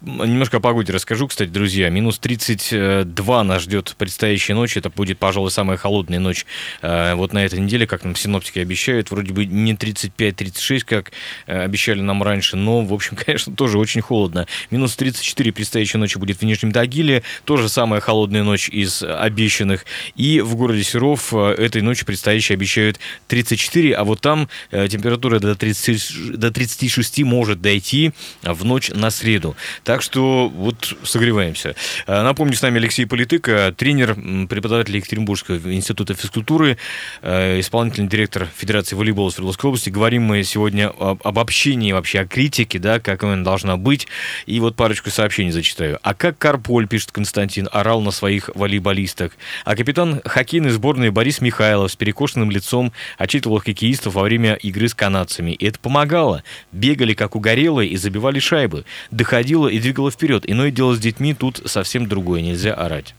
Немножко 0.00 0.58
о 0.58 0.60
погоде 0.60 0.92
расскажу, 0.92 1.26
кстати, 1.26 1.48
друзья. 1.48 1.90
Минус 1.90 2.18
32 2.20 3.44
нас 3.44 3.62
ждет 3.62 3.94
предстоящая 3.98 4.54
ночь. 4.54 4.76
Это 4.76 4.90
будет, 4.90 5.18
пожалуй, 5.18 5.50
самая 5.50 5.76
холодная 5.76 6.20
ночь 6.20 6.46
э, 6.82 7.14
вот 7.14 7.32
на 7.32 7.44
этой 7.44 7.58
неделе, 7.58 7.86
как 7.86 8.04
нам 8.04 8.14
синоптики 8.14 8.60
обещают. 8.60 9.10
Вроде 9.10 9.34
бы 9.34 9.44
не 9.44 9.74
35-36, 9.74 10.80
как 10.86 11.10
э, 11.46 11.64
обещали 11.64 12.00
нам 12.00 12.22
раньше, 12.22 12.56
но, 12.56 12.80
в 12.82 12.94
общем, 12.94 13.16
конечно, 13.26 13.54
тоже 13.54 13.78
очень 13.78 14.02
холодно. 14.02 14.46
Минус 14.70 14.94
34 14.96 15.52
предстоящая 15.52 15.98
ночь 15.98 16.16
будет 16.16 16.38
в 16.38 16.42
Нижнем 16.44 16.70
Тагиле, 16.72 17.24
тоже 17.44 17.68
самая 17.68 18.00
холодная 18.00 18.44
ночь 18.44 18.68
из 18.68 19.02
обещанных. 19.02 19.84
И 20.14 20.40
в 20.40 20.54
городе 20.54 20.84
Серов 20.84 21.34
э, 21.34 21.54
этой 21.58 21.82
ночью 21.82 22.06
предстоящие 22.06 22.54
обещают 22.54 22.99
34, 23.28 23.94
а 23.94 24.04
вот 24.04 24.20
там 24.20 24.48
э, 24.70 24.88
температура 24.88 25.38
до, 25.38 25.54
30, 25.54 26.38
до 26.38 26.50
36 26.50 27.22
может 27.22 27.60
дойти 27.60 28.12
в 28.42 28.64
ночь 28.64 28.90
на 28.90 29.10
среду. 29.10 29.56
Так 29.84 30.02
что 30.02 30.48
вот 30.48 30.96
согреваемся. 31.02 31.74
Э, 32.06 32.22
напомню, 32.22 32.54
с 32.54 32.62
нами 32.62 32.78
Алексей 32.78 33.06
Политык, 33.06 33.48
тренер, 33.76 34.14
преподаватель 34.48 34.96
Екатеринбургского 34.96 35.72
института 35.74 36.14
физкультуры, 36.14 36.78
э, 37.22 37.60
исполнительный 37.60 38.08
директор 38.08 38.48
Федерации 38.56 38.96
волейбола 38.96 39.30
Свердловской 39.30 39.68
области. 39.68 39.90
Говорим 39.90 40.22
мы 40.22 40.42
сегодня 40.44 40.88
об, 40.88 41.20
об 41.26 41.38
общении, 41.38 41.92
вообще 41.92 42.20
о 42.20 42.26
критике, 42.26 42.78
да, 42.78 43.00
как 43.00 43.22
она 43.24 43.42
должна 43.42 43.76
быть. 43.76 44.06
И 44.46 44.60
вот 44.60 44.76
парочку 44.76 45.10
сообщений 45.10 45.50
зачитаю. 45.50 45.98
А 46.02 46.14
как 46.14 46.38
Карполь, 46.38 46.86
пишет 46.86 47.12
Константин, 47.12 47.68
орал 47.72 48.00
на 48.00 48.10
своих 48.10 48.50
волейболистах. 48.54 49.32
А 49.64 49.76
капитан 49.76 50.20
хоккейной 50.24 50.70
сборной 50.70 51.10
Борис 51.10 51.40
Михайлов 51.40 51.92
с 51.92 51.96
перекошенным 51.96 52.50
лицом 52.50 52.89
отчитывал 53.18 53.58
хоккеистов 53.58 54.14
во 54.14 54.22
время 54.22 54.54
игры 54.54 54.88
с 54.88 54.94
канадцами. 54.94 55.52
И 55.52 55.66
это 55.66 55.78
помогало. 55.78 56.42
Бегали 56.72 57.14
как 57.14 57.36
угорелые 57.36 57.90
и 57.90 57.96
забивали 57.96 58.38
шайбы. 58.38 58.84
Доходило 59.10 59.68
и 59.68 59.78
двигало 59.78 60.10
вперед. 60.10 60.44
Иное 60.46 60.70
дело 60.70 60.94
с 60.94 60.98
детьми 60.98 61.34
тут 61.34 61.62
совсем 61.66 62.06
другое. 62.06 62.42
Нельзя 62.42 62.74
орать. 62.74 63.14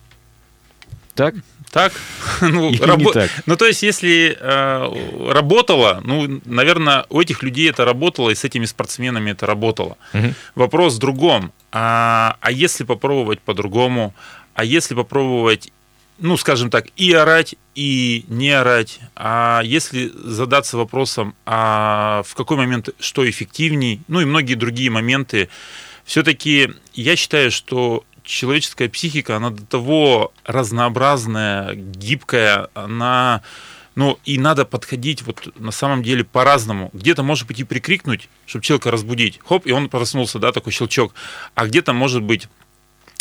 Так? 1.15 1.35
Так? 1.71 1.93
ну, 2.41 2.73
рабо... 2.81 3.13
так? 3.13 3.29
ну, 3.45 3.55
то 3.55 3.65
есть, 3.65 3.81
если 3.81 4.37
э, 4.37 5.31
работало, 5.31 6.01
ну, 6.03 6.41
наверное, 6.45 7.05
у 7.09 7.21
этих 7.21 7.43
людей 7.43 7.69
это 7.69 7.85
работало, 7.85 8.29
и 8.29 8.35
с 8.35 8.43
этими 8.43 8.65
спортсменами 8.65 9.31
это 9.31 9.45
работало. 9.45 9.97
Угу. 10.13 10.33
Вопрос 10.55 10.95
в 10.95 10.99
другом. 10.99 11.53
А, 11.71 12.37
а 12.41 12.51
если 12.51 12.83
попробовать 12.83 13.39
по-другому? 13.39 14.13
А 14.53 14.65
если 14.65 14.95
попробовать 14.95 15.71
ну, 16.21 16.37
скажем 16.37 16.69
так, 16.69 16.85
и 16.95 17.11
орать, 17.13 17.55
и 17.73 18.25
не 18.27 18.51
орать. 18.51 18.99
А 19.15 19.61
если 19.63 20.11
задаться 20.13 20.77
вопросом, 20.77 21.35
а 21.45 22.21
в 22.27 22.35
какой 22.35 22.57
момент 22.57 22.89
что 22.99 23.27
эффективней, 23.27 24.01
ну 24.07 24.21
и 24.21 24.25
многие 24.25 24.53
другие 24.53 24.91
моменты, 24.91 25.49
все-таки 26.05 26.73
я 26.93 27.15
считаю, 27.15 27.49
что 27.51 28.05
человеческая 28.23 28.87
психика, 28.87 29.37
она 29.37 29.49
до 29.49 29.65
того 29.65 30.31
разнообразная, 30.45 31.73
гибкая, 31.73 32.69
она... 32.73 33.41
Ну, 33.93 34.17
и 34.23 34.37
надо 34.37 34.63
подходить 34.63 35.21
вот 35.23 35.53
на 35.59 35.71
самом 35.71 36.01
деле 36.01 36.23
по-разному. 36.23 36.91
Где-то 36.93 37.23
может 37.23 37.45
быть 37.45 37.59
и 37.59 37.65
прикрикнуть, 37.65 38.29
чтобы 38.45 38.63
человека 38.63 38.89
разбудить. 38.89 39.39
Хоп, 39.45 39.67
и 39.67 39.73
он 39.73 39.89
проснулся, 39.89 40.39
да, 40.39 40.53
такой 40.53 40.71
щелчок. 40.71 41.13
А 41.55 41.65
где-то 41.65 41.91
может 41.91 42.23
быть 42.23 42.47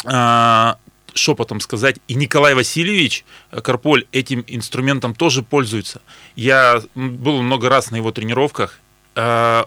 а, 0.05 0.79
шепотом 1.15 1.61
сказать, 1.61 1.97
и 2.09 2.15
Николай 2.15 2.55
Васильевич 2.55 3.25
э, 3.51 3.61
Карполь 3.61 4.07
этим 4.13 4.45
инструментом 4.47 5.15
тоже 5.15 5.43
пользуется. 5.43 6.01
Я 6.37 6.83
был 6.95 7.43
много 7.43 7.69
раз 7.69 7.91
на 7.91 7.97
его 7.97 8.13
тренировках. 8.13 8.81
Э, 9.15 9.65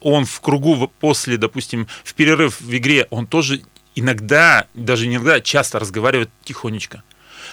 он 0.00 0.24
в 0.24 0.40
кругу 0.40 0.92
после, 1.00 1.36
допустим, 1.36 1.86
в 2.04 2.14
перерыв 2.14 2.60
в 2.60 2.76
игре, 2.76 3.06
он 3.10 3.26
тоже 3.26 3.62
иногда, 3.94 4.66
даже 4.74 5.06
иногда, 5.06 5.40
часто 5.40 5.78
разговаривает 5.78 6.30
тихонечко. 6.44 7.02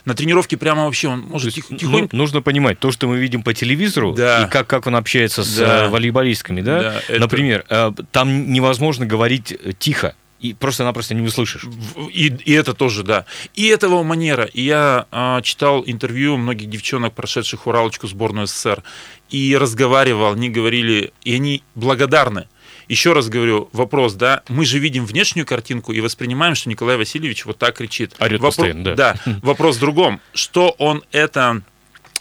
На 0.06 0.16
тренировке 0.16 0.58
прямо 0.58 0.86
вообще 0.86 1.10
он 1.10 1.22
может 1.22 1.54
тих, 1.54 1.68
тихонько... 1.68 2.16
Ну, 2.16 2.18
нужно 2.18 2.42
понимать, 2.42 2.80
то, 2.80 2.92
что 2.92 3.08
мы 3.08 3.18
видим 3.18 3.44
по 3.44 3.54
телевизору, 3.54 4.14
да. 4.14 4.44
и 4.44 4.50
как, 4.50 4.68
как 4.68 4.88
он 4.88 4.96
общается 4.96 5.44
с 5.44 5.58
да. 5.58 5.86
Э, 5.86 5.90
волейболистками, 5.90 6.62
да, 6.62 6.80
да 6.82 7.02
это... 7.08 7.20
например, 7.20 7.66
там 8.12 8.52
невозможно 8.52 9.06
говорить 9.06 9.56
тихо 9.80 10.16
и 10.42 10.54
просто-напросто 10.54 11.14
не 11.14 11.22
услышишь. 11.22 11.66
И, 12.12 12.28
и 12.28 12.52
это 12.54 12.74
тоже, 12.74 13.04
да. 13.04 13.26
И 13.54 13.68
этого 13.68 14.02
манера. 14.02 14.46
И 14.46 14.64
я 14.64 15.06
а, 15.12 15.42
читал 15.42 15.84
интервью 15.86 16.38
многих 16.38 16.70
девчонок, 16.70 17.14
прошедших 17.14 17.68
Уралочку 17.68 18.08
сборную 18.08 18.48
СССР, 18.48 18.84
и 19.30 19.56
разговаривал, 19.56 20.34
они 20.34 20.50
говорили, 20.50 21.14
и 21.24 21.36
они 21.36 21.64
благодарны. 21.76 22.48
Еще 22.88 23.14
раз 23.14 23.30
говорю, 23.30 23.70
вопрос, 23.72 24.16
да, 24.16 24.42
мы 24.50 24.66
же 24.66 24.80
видим 24.80 25.06
внешнюю 25.06 25.46
картинку 25.46 25.94
и 25.94 26.02
воспринимаем, 26.02 26.56
что 26.56 26.70
Николай 26.70 26.98
Васильевич 26.98 27.46
вот 27.46 27.58
так 27.58 27.78
кричит. 27.78 28.16
Орет 28.20 28.42
Вопро... 28.42 28.48
постоянно, 28.48 28.84
да. 28.84 28.96
Да, 28.96 29.40
вопрос 29.44 29.78
в 29.78 29.80
другом. 29.80 30.20
Что 30.34 30.72
он 30.78 31.04
это, 31.12 31.62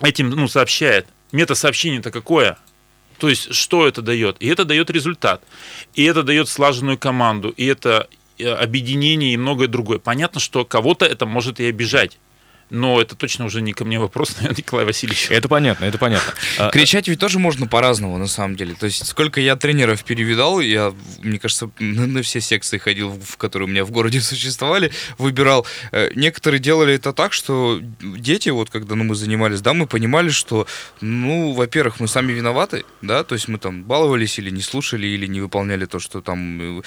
этим 0.03 0.31
ну, 0.31 0.47
сообщает? 0.47 1.07
Мета-сообщение-то 1.33 2.11
какое? 2.11 2.59
То 3.21 3.29
есть, 3.29 3.55
что 3.55 3.87
это 3.87 4.00
дает? 4.00 4.37
И 4.41 4.49
это 4.49 4.65
дает 4.65 4.91
результат. 4.91 5.43
И 5.95 6.05
это 6.05 6.23
дает 6.23 6.49
слаженную 6.49 6.97
команду. 6.97 7.50
И 7.50 7.67
это 7.67 8.09
э, 8.39 8.49
объединение 8.49 9.35
и 9.35 9.37
многое 9.37 9.69
другое. 9.69 9.99
Понятно, 9.99 10.41
что 10.41 10.65
кого-то 10.65 11.05
это 11.05 11.27
может 11.27 11.61
и 11.61 11.67
обижать 11.67 12.19
но 12.71 13.00
это 13.00 13.15
точно 13.15 13.45
уже 13.45 13.61
не 13.61 13.73
ко 13.73 13.85
мне 13.85 13.99
вопрос, 13.99 14.35
наверное, 14.37 14.57
Николай 14.59 14.85
Васильевич. 14.85 15.31
Это 15.31 15.49
понятно, 15.49 15.85
это 15.85 15.99
понятно. 15.99 16.33
А, 16.59 16.71
Кричать 16.71 17.09
ведь 17.09 17.19
тоже 17.19 17.39
можно 17.39 17.67
по-разному, 17.67 18.19
на 18.19 18.27
самом 18.27 18.57
деле. 18.57 18.75
То 18.75 18.87
есть, 18.87 19.07
сколько 19.07 19.41
я 19.41 19.57
тренеров 19.57 20.05
перевидал, 20.05 20.61
я, 20.61 20.93
мне 21.23 21.39
кажется, 21.39 21.71
на 21.79 22.23
все 22.23 22.41
секции 22.41 22.79
ходил, 22.79 23.11
в 23.11 23.37
которые 23.37 23.67
у 23.69 23.71
меня 23.71 23.85
в 23.85 23.91
городе 23.91 24.21
существовали, 24.21 24.91
выбирал. 25.19 25.67
Э, 25.93 26.11
некоторые 26.15 26.61
делали 26.61 26.95
это 26.95 27.12
так, 27.12 27.33
что 27.33 27.81
дети, 28.00 28.50
вот 28.50 28.71
когда 28.71 28.95
ну, 28.95 29.05
мы 29.05 29.15
занимались, 29.15 29.61
да, 29.61 29.73
мы 29.73 29.87
понимали, 29.87 30.29
что, 30.31 30.67
ну, 31.00 31.53
во-первых, 31.53 32.00
мы 32.00 32.09
сами 32.09 32.33
виноваты, 32.33 32.85
да, 33.00 33.25
то 33.25 33.35
есть 33.35 33.49
мы 33.49 33.59
там 33.59 33.85
баловались 33.85 34.39
или 34.39 34.50
не 34.50 34.62
слушали, 34.62 35.07
или 35.07 35.27
не 35.27 35.41
выполняли 35.41 35.87
то, 35.87 35.99
что 35.99 36.21
там 36.21 36.81
э, 36.81 36.83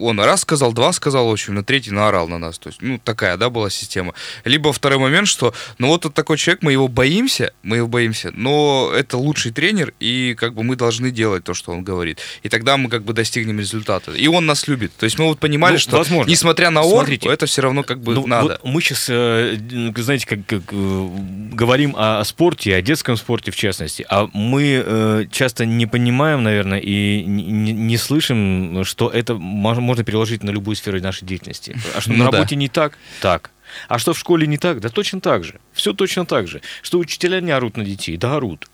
он 0.00 0.20
раз 0.20 0.40
сказал, 0.42 0.72
два 0.72 0.92
сказал, 0.92 1.28
в 1.28 1.32
общем, 1.32 1.54
на 1.54 1.64
третий 1.64 1.90
наорал 1.90 2.28
на 2.28 2.38
нас. 2.38 2.58
То 2.58 2.68
есть, 2.68 2.80
ну, 2.82 2.98
такая, 2.98 3.36
да, 3.36 3.50
была 3.50 3.70
система. 3.70 4.14
Либо 4.44 4.72
второй 4.72 4.98
момент, 4.98 5.11
момент, 5.12 5.28
что, 5.28 5.54
ну 5.78 5.88
вот 5.88 6.04
вот 6.04 6.14
такой 6.14 6.36
человек, 6.36 6.62
мы 6.62 6.72
его 6.72 6.88
боимся, 6.88 7.52
мы 7.62 7.76
его 7.76 7.88
боимся, 7.88 8.32
но 8.34 8.92
это 8.94 9.16
лучший 9.16 9.52
тренер, 9.52 9.94
и 10.00 10.34
как 10.38 10.54
бы 10.54 10.62
мы 10.62 10.76
должны 10.76 11.10
делать 11.10 11.44
то, 11.44 11.54
что 11.54 11.72
он 11.72 11.84
говорит. 11.84 12.18
И 12.42 12.48
тогда 12.48 12.76
мы 12.76 12.88
как 12.88 13.04
бы 13.04 13.12
достигнем 13.12 13.58
результата. 13.58 14.12
И 14.12 14.26
он 14.26 14.46
нас 14.46 14.66
любит. 14.68 14.92
То 14.96 15.04
есть 15.04 15.18
мы 15.18 15.26
вот 15.26 15.38
понимали, 15.38 15.74
ну, 15.74 15.78
что 15.78 15.96
возможно. 15.98 16.30
несмотря 16.30 16.70
на 16.70 16.82
ор, 16.82 17.08
это 17.10 17.46
все 17.46 17.62
равно 17.62 17.82
как 17.82 18.00
бы 18.00 18.14
ну, 18.14 18.26
надо. 18.26 18.58
Вот 18.62 18.72
мы 18.72 18.80
сейчас, 18.80 19.06
э, 19.08 19.56
знаете, 19.96 20.26
как, 20.26 20.46
как 20.46 20.62
э, 20.72 21.08
говорим 21.52 21.94
о 21.96 22.24
спорте, 22.24 22.74
о 22.74 22.82
детском 22.82 23.16
спорте 23.16 23.50
в 23.50 23.56
частности, 23.56 24.04
а 24.08 24.28
мы 24.32 24.82
э, 24.84 25.26
часто 25.30 25.66
не 25.66 25.86
понимаем, 25.86 26.42
наверное, 26.42 26.78
и 26.78 27.24
не, 27.24 27.72
не 27.72 27.96
слышим, 27.96 28.84
что 28.84 29.08
это 29.08 29.34
можно 29.34 30.04
переложить 30.04 30.42
на 30.42 30.50
любую 30.50 30.76
сферу 30.76 31.00
нашей 31.00 31.26
деятельности. 31.26 31.76
А 31.94 32.00
что 32.00 32.12
ну, 32.12 32.18
на 32.18 32.24
работе 32.30 32.54
да. 32.54 32.56
не 32.56 32.68
так? 32.68 32.98
Так. 33.20 33.50
А 33.88 33.98
что 33.98 34.12
в 34.12 34.18
школе 34.18 34.46
не 34.46 34.58
так? 34.58 34.80
Да 34.80 34.88
точно 34.88 35.20
так 35.20 35.44
же. 35.44 35.54
Все 35.72 35.92
точно 35.92 36.24
так 36.26 36.48
же. 36.48 36.60
Что 36.82 36.98
учителя 36.98 37.40
не 37.40 37.50
орут 37.52 37.76
на 37.76 37.84
детей? 37.84 38.16
Да 38.16 38.36
орут. 38.36 38.68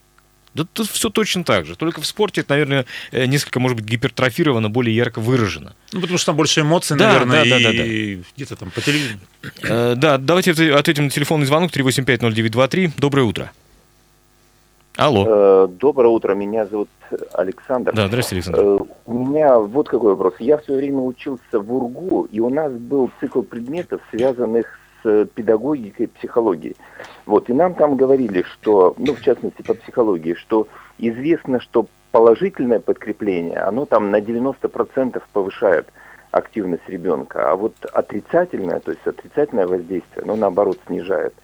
Да 0.54 0.64
тут 0.72 0.88
все 0.88 1.10
точно 1.10 1.44
так 1.44 1.66
же. 1.66 1.76
Только 1.76 2.00
в 2.00 2.06
спорте 2.06 2.40
это, 2.40 2.50
наверное, 2.54 2.86
э, 3.12 3.26
несколько, 3.26 3.60
может 3.60 3.76
быть, 3.76 3.86
гипертрофировано, 3.86 4.68
более 4.70 4.96
ярко 4.96 5.20
выражено. 5.20 5.74
Ну, 5.92 6.00
потому 6.00 6.16
что 6.18 6.26
там 6.26 6.36
больше 6.36 6.62
эмоций, 6.62 6.96
Да, 6.96 7.12
наверное, 7.24 7.44
да, 7.44 7.72
да, 7.72 7.84
и 7.84 8.22
где-то 8.36 8.56
там 8.56 8.70
по 8.70 8.80
телевизору. 8.80 9.20
Э, 9.62 9.94
Да, 9.94 10.18
давайте 10.18 10.52
отв- 10.52 10.72
ответим 10.72 11.04
на 11.04 11.10
телефонный 11.10 11.46
звонок 11.46 11.70
3850923. 11.70 12.92
Доброе 12.98 13.22
утро. 13.24 13.52
Алло. 14.96 15.26
Э, 15.28 15.68
Доброе 15.78 16.08
утро, 16.08 16.34
меня 16.34 16.66
зовут 16.66 16.88
Александр. 17.34 17.92
Да, 17.94 18.08
здравствуйте, 18.08 18.50
Александр. 18.50 18.84
У 19.06 19.26
меня 19.26 19.58
вот 19.58 19.88
какой 19.88 20.10
вопрос. 20.14 20.34
Я 20.40 20.58
в 20.58 20.64
свое 20.64 20.80
время 20.80 20.98
учился 21.00 21.40
в 21.60 21.72
УРГУ, 21.72 22.28
и 22.32 22.40
у 22.40 22.48
нас 22.50 22.72
был 22.72 23.10
цикл 23.20 23.42
предметов, 23.42 24.00
связанных 24.10 24.66
с 24.66 24.87
педагогикой 25.34 26.06
и 26.06 26.08
психологией. 26.08 26.76
Вот, 27.26 27.50
и 27.50 27.52
нам 27.52 27.74
там 27.74 27.96
говорили, 27.96 28.42
что, 28.42 28.94
ну, 28.98 29.14
в 29.14 29.20
частности, 29.20 29.62
по 29.62 29.74
психологии, 29.74 30.34
что 30.34 30.68
известно, 30.98 31.60
что 31.60 31.86
положительное 32.10 32.80
подкрепление, 32.80 33.58
оно 33.58 33.84
там 33.84 34.10
на 34.10 34.20
90% 34.20 35.22
повышает 35.32 35.88
активность 36.30 36.88
ребенка, 36.88 37.50
а 37.50 37.56
вот 37.56 37.74
отрицательное, 37.92 38.80
то 38.80 38.90
есть 38.90 39.06
отрицательное 39.06 39.66
воздействие, 39.66 40.22
оно 40.24 40.36
наоборот 40.36 40.78
снижает. 40.86 41.34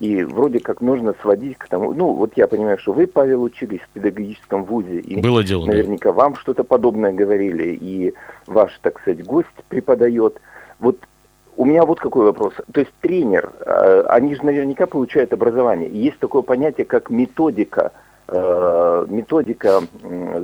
И 0.00 0.24
вроде 0.24 0.58
как 0.58 0.80
нужно 0.80 1.14
сводить 1.22 1.56
к 1.56 1.68
тому, 1.68 1.94
ну 1.94 2.12
вот 2.12 2.32
я 2.36 2.48
понимаю, 2.48 2.78
что 2.78 2.92
вы, 2.92 3.06
Павел, 3.06 3.44
учились 3.44 3.80
в 3.80 3.88
педагогическом 3.90 4.64
вузе, 4.64 4.98
и 4.98 5.20
Было 5.20 5.44
дело. 5.44 5.66
да. 5.66 5.72
наверняка 5.72 6.10
вам 6.10 6.34
что-то 6.34 6.64
подобное 6.64 7.12
говорили, 7.12 7.78
и 7.80 8.12
ваш, 8.48 8.76
так 8.82 8.98
сказать, 9.00 9.24
гость 9.24 9.46
преподает. 9.68 10.40
Вот 10.80 10.98
у 11.58 11.64
меня 11.64 11.84
вот 11.84 11.98
какой 11.98 12.24
вопрос. 12.24 12.54
То 12.72 12.80
есть 12.80 12.92
тренер, 13.00 13.50
э, 13.66 14.04
они 14.08 14.34
же 14.36 14.44
наверняка 14.44 14.86
получают 14.86 15.32
образование. 15.32 15.90
Есть 15.90 16.18
такое 16.20 16.42
понятие, 16.42 16.86
как 16.86 17.10
методика, 17.10 17.90
э, 18.28 19.06
методика, 19.08 19.80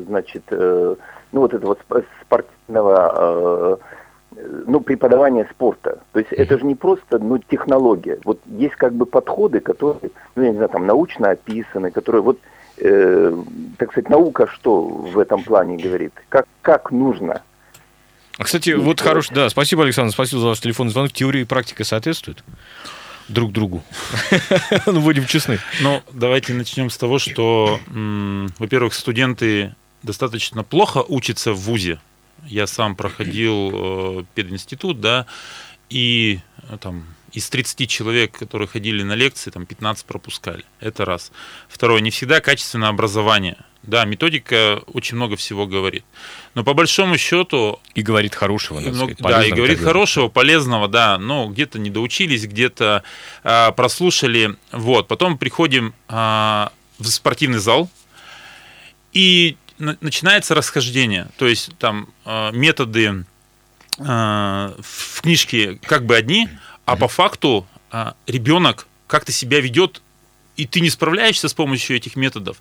значит, 0.08 0.42
э, 0.50 0.96
ну 1.30 1.40
вот 1.40 1.54
этого 1.54 1.74
сп- 1.74 2.04
спортивного, 2.20 3.78
ну, 4.66 4.80
преподавания 4.80 5.46
спорта. 5.52 6.00
То 6.12 6.18
есть 6.18 6.32
это 6.32 6.58
же 6.58 6.66
не 6.66 6.74
просто, 6.74 7.20
ну, 7.20 7.38
технология. 7.38 8.18
Вот 8.24 8.40
есть 8.46 8.74
как 8.74 8.92
бы 8.92 9.06
подходы, 9.06 9.60
которые, 9.60 10.10
ну, 10.34 10.42
я 10.42 10.48
не 10.50 10.56
знаю, 10.56 10.70
там, 10.70 10.86
научно 10.86 11.30
описаны, 11.30 11.92
которые 11.92 12.22
вот 12.22 12.38
э, 12.78 13.32
так 13.78 13.92
сказать, 13.92 14.10
наука 14.10 14.48
что 14.48 14.82
в 14.82 15.16
этом 15.20 15.44
плане 15.44 15.76
говорит? 15.76 16.12
Как, 16.28 16.46
как 16.62 16.90
нужно? 16.90 17.42
А, 18.38 18.44
Кстати, 18.44 18.70
вот 18.70 19.00
хороший, 19.00 19.34
да, 19.34 19.48
спасибо, 19.48 19.84
Александр, 19.84 20.12
спасибо 20.12 20.40
за 20.40 20.48
ваш 20.48 20.60
телефонный 20.60 20.92
звонок. 20.92 21.12
Теория 21.12 21.42
и 21.42 21.44
практика 21.44 21.84
соответствуют 21.84 22.44
друг 23.28 23.52
другу. 23.52 23.84
Ну, 24.86 25.00
будем 25.00 25.26
честны. 25.26 25.58
Ну, 25.80 26.02
давайте 26.12 26.52
начнем 26.52 26.90
с 26.90 26.96
того, 26.96 27.18
что, 27.18 27.80
во-первых, 27.86 28.94
студенты 28.94 29.74
достаточно 30.02 30.62
плохо 30.62 31.02
учатся 31.06 31.52
в 31.52 31.60
ВУЗе. 31.60 32.00
Я 32.46 32.66
сам 32.66 32.94
проходил 32.94 33.70
э, 33.72 34.24
пединститут, 34.34 35.00
да, 35.00 35.26
и 35.88 36.40
э, 36.68 36.76
там 36.78 37.06
из 37.32 37.48
30 37.48 37.88
человек, 37.88 38.32
которые 38.32 38.68
ходили 38.68 39.02
на 39.02 39.14
лекции, 39.14 39.50
там 39.50 39.64
15 39.64 40.04
пропускали. 40.04 40.64
Это 40.78 41.04
раз. 41.04 41.32
Второе, 41.68 42.00
не 42.00 42.10
всегда 42.10 42.40
качественное 42.40 42.90
образование. 42.90 43.56
Да, 43.86 44.04
методика 44.06 44.82
очень 44.86 45.16
много 45.16 45.36
всего 45.36 45.66
говорит. 45.66 46.04
Но 46.54 46.64
по 46.64 46.72
большому 46.72 47.18
счету 47.18 47.80
И 47.94 48.02
говорит 48.02 48.34
хорошего, 48.34 48.80
надо 48.80 48.96
ну, 48.96 49.04
сказать, 49.04 49.18
да, 49.18 49.44
и 49.44 49.50
говорит 49.50 49.80
хорошего, 49.80 50.28
полезного, 50.28 50.88
да, 50.88 51.18
но 51.18 51.48
где-то 51.48 51.78
не 51.78 51.90
доучились, 51.90 52.46
где-то 52.46 53.02
а, 53.42 53.72
прослушали. 53.72 54.56
Вот, 54.72 55.06
потом 55.06 55.36
приходим 55.36 55.94
а, 56.08 56.72
в 56.98 57.06
спортивный 57.08 57.58
зал, 57.58 57.90
и 59.12 59.56
на- 59.78 59.98
начинается 60.00 60.54
расхождение. 60.54 61.28
То 61.36 61.46
есть 61.46 61.76
там 61.78 62.08
а, 62.24 62.52
методы 62.52 63.24
а, 63.98 64.74
в 64.80 65.20
книжке 65.20 65.78
как 65.82 66.06
бы 66.06 66.16
одни, 66.16 66.48
а 66.86 66.96
по 66.96 67.08
факту 67.08 67.66
а, 67.90 68.14
ребенок 68.26 68.86
как-то 69.06 69.32
себя 69.32 69.60
ведет, 69.60 70.02
и 70.56 70.66
ты 70.66 70.80
не 70.80 70.90
справляешься 70.90 71.48
с 71.48 71.54
помощью 71.54 71.96
этих 71.96 72.16
методов. 72.16 72.58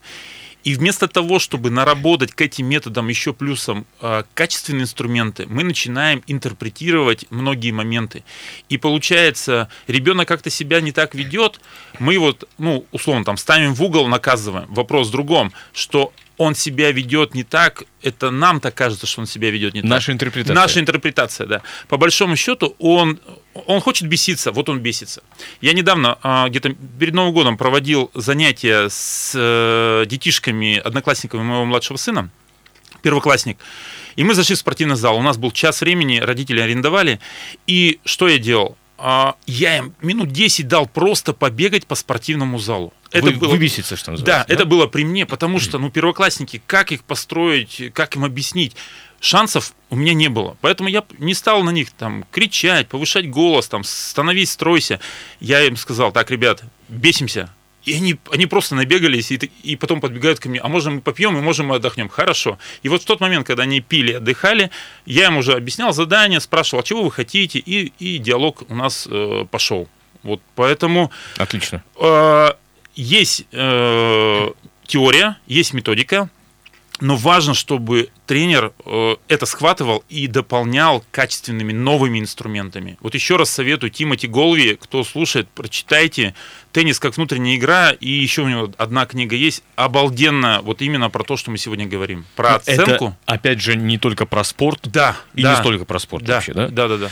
И 0.64 0.76
вместо 0.76 1.08
того, 1.08 1.40
чтобы 1.40 1.70
наработать 1.70 2.32
к 2.32 2.42
этим 2.42 2.68
методам 2.68 3.10
еще 3.10 3.34
плюсом 3.34 3.86
э, 4.02 4.24
качественные 4.34 4.84
инструменты, 4.84 5.46
мы 5.48 5.64
начинаем 5.64 6.24
интерпретировать 6.28 7.26
многие 7.30 7.72
моменты. 7.72 8.24
И 8.70 8.78
получается, 8.78 9.70
ребенок 9.88 10.28
как-то 10.28 10.50
себя 10.50 10.80
не 10.82 10.92
так 10.92 11.16
ведет, 11.16 11.60
мы 12.00 12.18
вот, 12.18 12.48
ну, 12.58 12.86
условно, 12.92 13.26
там 13.26 13.38
ставим 13.38 13.74
в 13.74 13.84
угол, 13.84 14.08
наказываем. 14.08 14.74
Вопрос 14.74 15.10
в 15.10 15.12
другом, 15.12 15.52
что 15.74 16.14
он 16.38 16.56
себя 16.56 16.92
ведет 16.92 17.36
не 17.36 17.44
так, 17.44 17.84
это 18.02 18.32
нам 18.32 18.60
так 18.60 18.74
кажется, 18.74 19.06
что 19.06 19.22
он 19.22 19.28
себя 19.28 19.52
ведет 19.52 19.74
не 19.74 19.82
так. 19.82 19.90
Наша 19.90 20.12
интерпретация. 20.12 20.56
Наша 20.56 20.80
интерпретация, 20.80 21.48
да. 21.48 21.62
По 21.88 21.98
большому 21.98 22.36
счету, 22.36 22.76
он, 22.80 23.20
он 23.68 23.80
хочет 23.82 24.08
беситься, 24.08 24.52
вот 24.52 24.70
он 24.70 24.80
бесится. 24.80 25.24
Я 25.62 25.74
недавно, 25.74 26.18
а, 26.24 26.50
где-то 26.50 26.74
перед 27.00 27.14
Новым 27.14 27.34
годом, 27.34 27.58
проводил 27.58 28.10
занятия 28.14 28.90
с 28.90 29.34
э, 29.36 30.06
детишками, 30.08 30.78
одноклассниками 30.78 31.44
моего 31.44 31.66
младшего 31.66 31.98
сына, 31.98 32.30
первоклассник. 33.02 33.58
И 34.16 34.24
мы 34.24 34.34
зашли 34.34 34.56
в 34.56 34.60
спортивный 34.60 34.96
зал. 34.96 35.18
У 35.18 35.22
нас 35.22 35.38
был 35.38 35.52
час 35.52 35.82
времени, 35.82 36.20
родители 36.20 36.60
арендовали. 36.60 37.20
И 37.68 38.00
что 38.06 38.28
я 38.28 38.38
делал? 38.38 38.78
А, 39.06 39.36
Я 39.48 39.80
им 39.80 39.94
минут 40.02 40.32
10 40.32 40.66
дал 40.70 40.88
просто 40.88 41.34
побегать 41.34 41.86
по 41.86 41.94
спортивному 41.94 42.58
залу. 42.58 42.94
Это 43.12 43.26
Вы, 43.32 43.50
выбеситься, 43.50 43.98
что 43.98 44.06
Да, 44.06 44.12
называется. 44.14 44.54
это 44.54 44.66
было 44.66 44.88
при 44.88 45.04
мне, 45.04 45.26
потому 45.26 45.60
что, 45.60 45.78
ну, 45.78 45.92
первоклассники, 45.92 46.62
как 46.66 46.94
их 46.94 47.04
построить, 47.04 47.92
как 47.94 48.16
им 48.16 48.24
объяснить, 48.24 48.78
шансов 49.20 49.74
у 49.90 49.98
меня 49.98 50.14
не 50.14 50.30
было. 50.30 50.56
Поэтому 50.62 50.88
я 50.88 51.04
не 51.18 51.34
стал 51.34 51.64
на 51.64 51.72
них 51.72 51.92
там 51.92 52.24
кричать, 52.32 52.88
повышать 52.88 53.30
голос, 53.30 53.68
там, 53.68 53.84
становись, 53.84 54.52
стройся. 54.52 55.02
Я 55.42 55.64
им 55.68 55.76
сказал, 55.76 56.14
так, 56.14 56.32
ребят, 56.32 56.64
бесимся. 56.88 57.50
И 57.86 57.94
они, 57.94 58.16
они 58.32 58.46
просто 58.46 58.76
набегались 58.76 59.32
и, 59.32 59.36
и 59.64 59.76
потом 59.76 60.00
подбегают 60.02 60.40
ко 60.40 60.50
мне, 60.50 60.60
а 60.60 60.68
можем 60.68 60.96
мы 60.96 61.02
попьем, 61.02 61.38
и 61.38 61.42
можем 61.42 61.68
мы 61.68 61.76
отдохнем. 61.76 62.10
Хорошо. 62.10 62.58
И 62.82 62.90
вот 62.90 63.02
в 63.02 63.06
тот 63.06 63.20
момент, 63.20 63.46
когда 63.46 63.64
они 63.64 63.82
пили, 63.82 64.14
отдыхали, 64.14 64.72
я 65.06 65.28
им 65.28 65.38
уже 65.38 65.54
объяснял 65.54 65.94
задание, 65.94 66.40
спрашивал, 66.40 66.82
а 66.82 66.84
чего 66.84 67.04
вы 67.04 67.12
хотите, 67.12 67.60
и, 67.60 67.92
и 68.00 68.18
диалог 68.18 68.64
у 68.70 68.76
нас 68.76 69.08
э, 69.10 69.46
пошел. 69.52 69.88
Вот 70.24 70.42
поэтому 70.56 71.12
Отлично. 71.38 71.84
э, 72.00 72.50
есть 72.96 73.46
э, 73.52 74.50
теория, 74.86 75.38
есть 75.48 75.74
методика, 75.74 76.30
но 77.00 77.16
важно, 77.18 77.54
чтобы 77.54 78.10
тренер 78.28 78.72
э, 78.86 79.16
это 79.28 79.46
схватывал 79.46 80.04
и 80.10 80.28
дополнял 80.28 81.04
качественными 81.12 81.74
новыми 81.74 82.20
инструментами. 82.20 82.98
Вот 83.02 83.16
еще 83.16 83.36
раз 83.36 83.50
советую 83.50 83.90
Тимоти 83.90 84.28
Голви, 84.28 84.78
кто 84.80 85.04
слушает, 85.04 85.50
прочитайте 85.50 86.36
«Теннис 86.74 87.00
как 87.00 87.16
внутренняя 87.16 87.56
игра», 87.56 87.92
и 87.92 88.10
еще 88.10 88.42
у 88.42 88.50
него 88.50 88.72
одна 88.78 89.06
книга 89.06 89.36
есть, 89.36 89.64
обалденно, 89.76 90.62
вот 90.64 90.82
именно 90.82 91.12
про 91.12 91.24
то, 91.24 91.38
что 91.38 91.52
мы 91.52 91.60
сегодня 91.60 91.86
говорим. 91.86 92.26
Про 92.36 92.56
оценку. 92.56 92.92
Это, 92.92 93.18
опять 93.28 93.62
же, 93.62 93.76
не 93.76 94.00
только 94.00 94.26
про 94.26 94.44
спорт, 94.44 94.80
Да, 94.86 95.16
и 95.36 95.44
да, 95.44 95.52
не 95.52 95.58
столько 95.58 95.86
про 95.86 96.00
спорт 96.00 96.26
да, 96.26 96.36
вообще, 96.36 96.54
да? 96.54 96.68
да, 96.70 96.88
да, 96.88 96.98
да. 96.98 97.10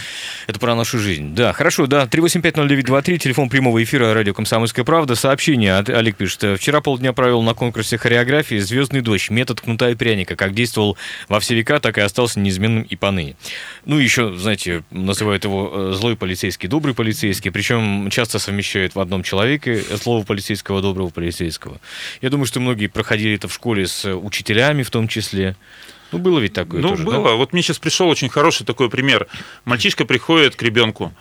Это 0.48 0.60
про 0.60 0.74
нашу 0.74 0.98
жизнь. 0.98 1.36
Да, 1.36 1.54
хорошо, 1.54 1.86
да. 1.86 2.06
3850923, 2.06 3.18
телефон 3.20 3.50
прямого 3.50 3.84
эфира 3.84 4.14
радио 4.16 4.34
«Комсомольская 4.34 4.84
правда». 4.84 5.14
Сообщение 5.14 5.78
от 5.78 5.90
Олег 5.90 6.18
пишет. 6.18 6.60
Вчера 6.60 6.82
полдня 6.82 7.14
провел 7.14 7.44
на 7.44 7.54
конкурсе 7.54 8.00
хореографии 8.00 8.58
«Звездный 8.58 9.02
дождь. 9.02 9.30
Метод 9.30 9.62
кнута 9.62 9.92
и 9.92 9.96
пряника». 9.96 10.36
Как 10.36 10.56
действовал 10.56 10.98
во 11.30 11.40
все 11.40 11.54
века, 11.54 11.80
так 11.80 12.00
и 12.00 12.02
остался 12.02 12.40
неизменным 12.40 12.82
и 12.82 12.96
поныне. 12.96 13.36
Ну, 13.86 14.00
еще, 14.00 14.36
знаете, 14.36 14.84
называют 14.90 15.44
его 15.44 15.72
э, 15.72 15.94
злой 15.94 16.16
полицейский, 16.16 16.68
добрый 16.68 16.96
полицейский. 16.96 17.52
Причем 17.52 18.10
часто 18.10 18.40
совмещают 18.40 18.96
в 18.96 19.00
одном 19.00 19.22
человеке 19.22 19.51
злого 19.60 20.24
полицейского, 20.24 20.82
доброго 20.82 21.10
полицейского. 21.10 21.80
Я 22.22 22.30
думаю, 22.30 22.46
что 22.46 22.60
многие 22.60 22.88
проходили 22.88 23.36
это 23.36 23.48
в 23.48 23.54
школе 23.54 23.88
с 23.88 24.06
э, 24.06 24.14
учителями 24.14 24.84
в 24.84 24.90
том 24.90 25.08
числе. 25.08 25.56
Ну, 26.12 26.20
было 26.20 26.40
ведь 26.40 26.54
такое 26.54 26.82
Ну, 26.82 26.90
тоже, 26.90 27.04
да? 27.04 27.10
было. 27.12 27.36
Вот 27.36 27.54
мне 27.54 27.62
сейчас 27.62 27.80
пришел 27.80 28.08
очень 28.10 28.30
хороший 28.30 28.66
такой 28.66 28.90
пример. 28.90 29.28
Мальчишка 29.66 30.06
приходит 30.06 30.56
к 30.56 30.62
ребенку, 30.62 31.14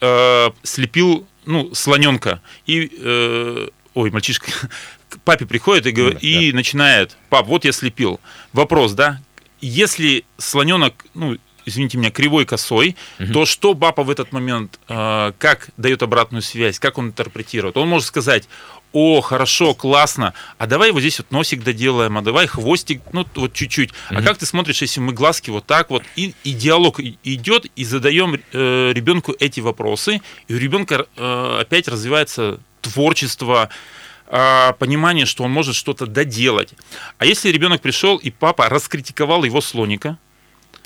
э, 0.00 0.50
слепил, 0.62 1.26
ну, 1.46 1.74
слоненка, 1.74 2.40
и, 2.66 2.90
э, 3.00 3.68
ой, 3.94 4.10
мальчишка, 4.10 4.46
к 5.08 5.18
папе 5.20 5.46
приходит 5.46 5.86
и, 5.86 5.90
говор- 5.92 6.14
Да, 6.14 6.18
и 6.20 6.52
начинает, 6.52 7.16
пап, 7.28 7.46
вот 7.46 7.64
я 7.64 7.72
слепил. 7.72 8.20
Вопрос, 8.52 8.92
да? 8.92 9.20
Если 9.60 10.24
слоненок, 10.38 11.06
ну, 11.14 11.36
извините 11.66 11.98
меня, 11.98 12.10
кривой 12.10 12.46
косой, 12.46 12.96
то 13.32 13.44
что 13.44 13.74
папа 13.74 14.02
в 14.04 14.10
этот 14.10 14.32
момент, 14.32 14.78
э, 14.88 15.32
как 15.38 15.68
дает 15.76 16.02
обратную 16.02 16.42
связь, 16.42 16.78
как 16.78 16.96
он 16.96 17.08
интерпретирует? 17.08 17.76
Он 17.76 17.88
может 17.88 18.06
сказать, 18.06 18.48
о, 18.92 19.20
хорошо, 19.20 19.74
классно, 19.74 20.32
а 20.56 20.66
давай 20.66 20.90
вот 20.92 21.00
здесь 21.00 21.18
вот 21.18 21.30
носик 21.30 21.62
доделаем, 21.62 22.16
а 22.16 22.22
давай 22.22 22.46
хвостик, 22.46 23.02
ну, 23.12 23.26
вот 23.34 23.52
чуть-чуть. 23.52 23.90
А 24.08 24.22
как 24.22 24.38
ты 24.38 24.46
смотришь, 24.46 24.80
если 24.80 25.00
мы 25.00 25.12
глазки 25.12 25.50
вот 25.50 25.66
так 25.66 25.90
вот, 25.90 26.02
и, 26.14 26.34
и 26.44 26.52
диалог 26.52 27.00
идет, 27.00 27.66
и 27.76 27.84
задаем 27.84 28.40
э, 28.52 28.92
ребенку 28.94 29.34
эти 29.38 29.60
вопросы, 29.60 30.22
и 30.48 30.54
у 30.54 30.58
ребенка 30.58 31.06
э, 31.16 31.58
опять 31.60 31.88
развивается 31.88 32.60
творчество, 32.80 33.68
а, 34.28 34.72
понимание, 34.72 35.24
что 35.24 35.44
он 35.44 35.52
может 35.52 35.76
что-то 35.76 36.06
доделать. 36.06 36.74
А 37.18 37.26
если 37.26 37.50
ребенок 37.50 37.80
пришел 37.80 38.16
и 38.16 38.30
папа 38.30 38.68
раскритиковал 38.68 39.44
его 39.44 39.60
слоника, 39.60 40.18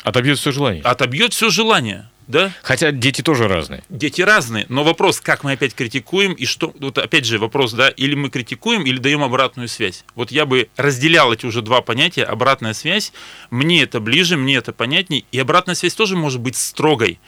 Отобьет 0.02 0.38
все 0.38 0.52
желание. 0.52 0.82
отобьет 0.82 1.32
все 1.32 1.50
желание, 1.50 2.08
да? 2.26 2.52
Хотя 2.62 2.92
дети 2.92 3.22
тоже 3.22 3.48
разные. 3.48 3.82
Дети 3.88 4.22
разные, 4.22 4.66
но 4.68 4.84
вопрос, 4.84 5.20
как 5.20 5.44
мы 5.44 5.52
опять 5.52 5.74
критикуем 5.74 6.32
и 6.32 6.46
что, 6.46 6.72
вот 6.78 6.98
опять 6.98 7.24
же 7.24 7.38
вопрос, 7.38 7.72
да, 7.72 7.88
или 7.88 8.14
мы 8.14 8.30
критикуем, 8.30 8.84
или 8.84 8.98
даем 8.98 9.22
обратную 9.22 9.68
связь. 9.68 10.04
Вот 10.14 10.30
я 10.30 10.46
бы 10.46 10.68
разделял 10.76 11.32
эти 11.32 11.46
уже 11.46 11.60
два 11.62 11.82
понятия, 11.82 12.24
обратная 12.24 12.72
связь, 12.72 13.12
мне 13.50 13.82
это 13.82 14.00
ближе, 14.00 14.36
мне 14.36 14.56
это 14.56 14.72
понятней, 14.72 15.26
и 15.32 15.38
обратная 15.38 15.74
связь 15.74 15.94
тоже 15.94 16.16
может 16.16 16.40
быть 16.40 16.56
строгой. 16.56 17.18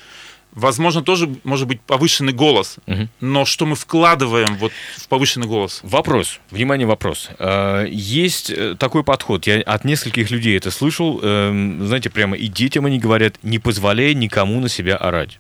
Возможно, 0.53 1.03
тоже 1.03 1.35
может 1.45 1.67
быть 1.67 1.81
повышенный 1.81 2.35
голос, 2.35 2.77
Мгм. 2.87 3.09
но 3.21 3.45
что 3.47 3.65
мы 3.65 3.75
вкладываем 3.75 4.57
вот 4.59 4.71
в 4.99 5.09
повышенный 5.09 5.47
голос? 5.47 5.81
Вопрос, 5.83 6.41
внимание, 6.51 6.87
вопрос. 6.87 7.31
А, 7.39 7.85
Есть 7.87 8.51
э, 8.51 8.75
такой 8.79 9.03
подход, 9.03 9.47
я 9.47 9.61
от 9.63 9.85
нескольких 9.87 10.31
людей 10.31 10.57
это 10.59 10.71
слышал, 10.71 11.19
эм, 11.23 11.87
знаете, 11.87 12.11
прямо 12.11 12.37
и 12.37 12.49
детям 12.49 12.85
они 12.85 12.99
говорят, 12.99 13.37
не 13.43 13.59
позволяй 13.59 14.13
никому 14.15 14.61
на 14.61 14.69
себя 14.69 14.97
орать. 14.97 15.39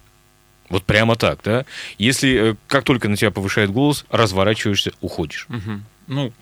Вот 0.70 0.84
прямо 0.84 1.16
так, 1.16 1.40
да? 1.44 1.66
Если 1.98 2.52
э, 2.52 2.54
как 2.66 2.84
только 2.84 3.08
на 3.10 3.16
тебя 3.16 3.30
повышает 3.30 3.70
голос, 3.70 4.06
разворачиваешься, 4.08 4.92
уходишь. 5.02 5.44
Мгм. 5.50 5.84
Ну, 6.06 6.32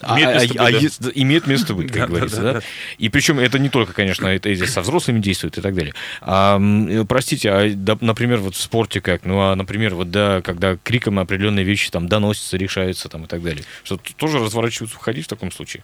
А- 0.00 0.16
имеет 0.16 0.28
а- 0.28 0.34
место 0.34 0.48
быть, 0.48 0.60
а 0.60 0.70
да. 0.72 0.78
ес- 0.78 0.98
да, 0.98 1.10
имеет 1.14 1.46
место 1.46 1.74
быть, 1.74 1.86
как 1.88 1.96
Да, 2.02 2.06
говорится, 2.06 2.36
да, 2.36 2.42
да? 2.42 2.52
да. 2.60 2.66
И 2.98 3.08
причем 3.08 3.38
это 3.38 3.58
не 3.58 3.68
только, 3.68 3.92
конечно, 3.92 4.26
это 4.26 4.48
и 4.48 4.56
со 4.56 4.82
взрослыми 4.82 5.20
действует 5.20 5.58
и 5.58 5.60
так 5.60 5.74
далее. 5.74 5.94
А, 6.20 6.58
э, 6.60 7.04
простите, 7.08 7.50
а, 7.50 7.70
да, 7.74 7.96
например, 8.00 8.38
вот 8.38 8.54
в 8.54 8.60
спорте 8.60 9.00
как? 9.00 9.24
Ну, 9.24 9.40
а, 9.40 9.54
например, 9.54 9.94
вот 9.94 10.10
да, 10.10 10.42
когда 10.42 10.76
криком 10.76 11.18
определенные 11.18 11.64
вещи 11.64 11.90
там 11.90 12.08
доносятся, 12.08 12.56
решаются 12.56 13.08
там 13.08 13.24
и 13.24 13.26
так 13.26 13.42
далее. 13.42 13.64
Что 13.84 13.98
тоже 14.16 14.38
разворачиваться, 14.38 14.96
уходить 14.96 15.26
в 15.26 15.28
таком 15.28 15.50
случае? 15.50 15.82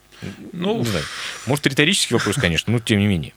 Ну, 0.53 0.79
не 0.79 0.85
знаю. 0.85 1.05
Может, 1.47 1.67
риторический 1.67 2.15
вопрос, 2.15 2.37
конечно, 2.37 2.73
но 2.73 2.79
тем 2.79 2.99
не 2.99 3.07
менее. 3.07 3.33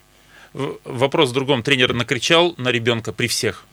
Вопрос 0.54 1.32
в 1.32 1.34
другом. 1.34 1.64
Тренер 1.64 1.94
накричал 1.94 2.56
на 2.58 2.70
ребенка 2.70 3.12
при 3.12 3.28
всех. 3.28 3.66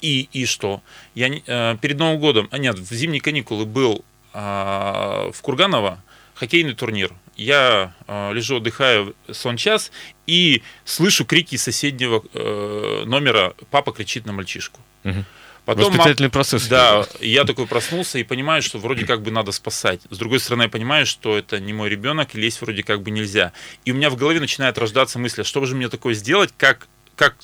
И, 0.00 0.28
и 0.32 0.46
что? 0.46 0.82
Я 1.14 1.28
э, 1.28 1.76
перед 1.80 1.98
Новым 1.98 2.18
годом, 2.20 2.48
а 2.50 2.58
нет, 2.58 2.78
в 2.78 2.92
зимние 2.92 3.20
каникулы 3.20 3.64
был 3.66 4.04
а, 4.34 5.30
в 5.32 5.40
Курганово 5.42 6.02
хоккейный 6.34 6.74
турнир. 6.74 7.12
Я 7.36 7.94
а, 8.06 8.32
лежу, 8.32 8.56
отдыхаю 8.56 9.14
сон 9.30 9.56
час 9.56 9.90
и 10.26 10.62
слышу 10.84 11.24
крики 11.24 11.56
соседнего 11.56 12.22
э, 12.34 13.04
номера. 13.06 13.54
Папа 13.70 13.92
кричит 13.92 14.26
на 14.26 14.32
мальчишку. 14.32 14.80
Мгм. 15.02 15.24
Потом 15.64 15.84
мам- 15.84 15.98
Воспитательный 15.98 16.30
процесс. 16.30 16.66
да, 16.66 17.06
я 17.20 17.44
такой 17.44 17.66
проснулся 17.66 18.18
и 18.18 18.24
понимаю, 18.24 18.62
что 18.62 18.78
вроде 18.78 19.06
как 19.06 19.22
бы 19.22 19.30
надо 19.30 19.52
спасать. 19.52 20.00
С 20.10 20.18
другой 20.18 20.40
стороны, 20.40 20.64
я 20.64 20.68
понимаю, 20.68 21.06
что 21.06 21.38
это 21.38 21.60
не 21.60 21.72
мой 21.72 21.88
ребенок, 21.88 22.34
и 22.34 22.40
лезть 22.40 22.60
вроде 22.60 22.82
как 22.82 23.02
бы 23.02 23.12
нельзя. 23.12 23.52
И 23.84 23.92
у 23.92 23.94
меня 23.94 24.10
в 24.10 24.16
голове 24.16 24.40
начинает 24.40 24.76
рождаться 24.76 25.20
мысль, 25.20 25.42
а 25.42 25.44
что 25.44 25.64
же 25.64 25.76
мне 25.76 25.88
такое 25.88 26.14
сделать, 26.14 26.50
как, 26.56 26.88
как, 27.14 27.36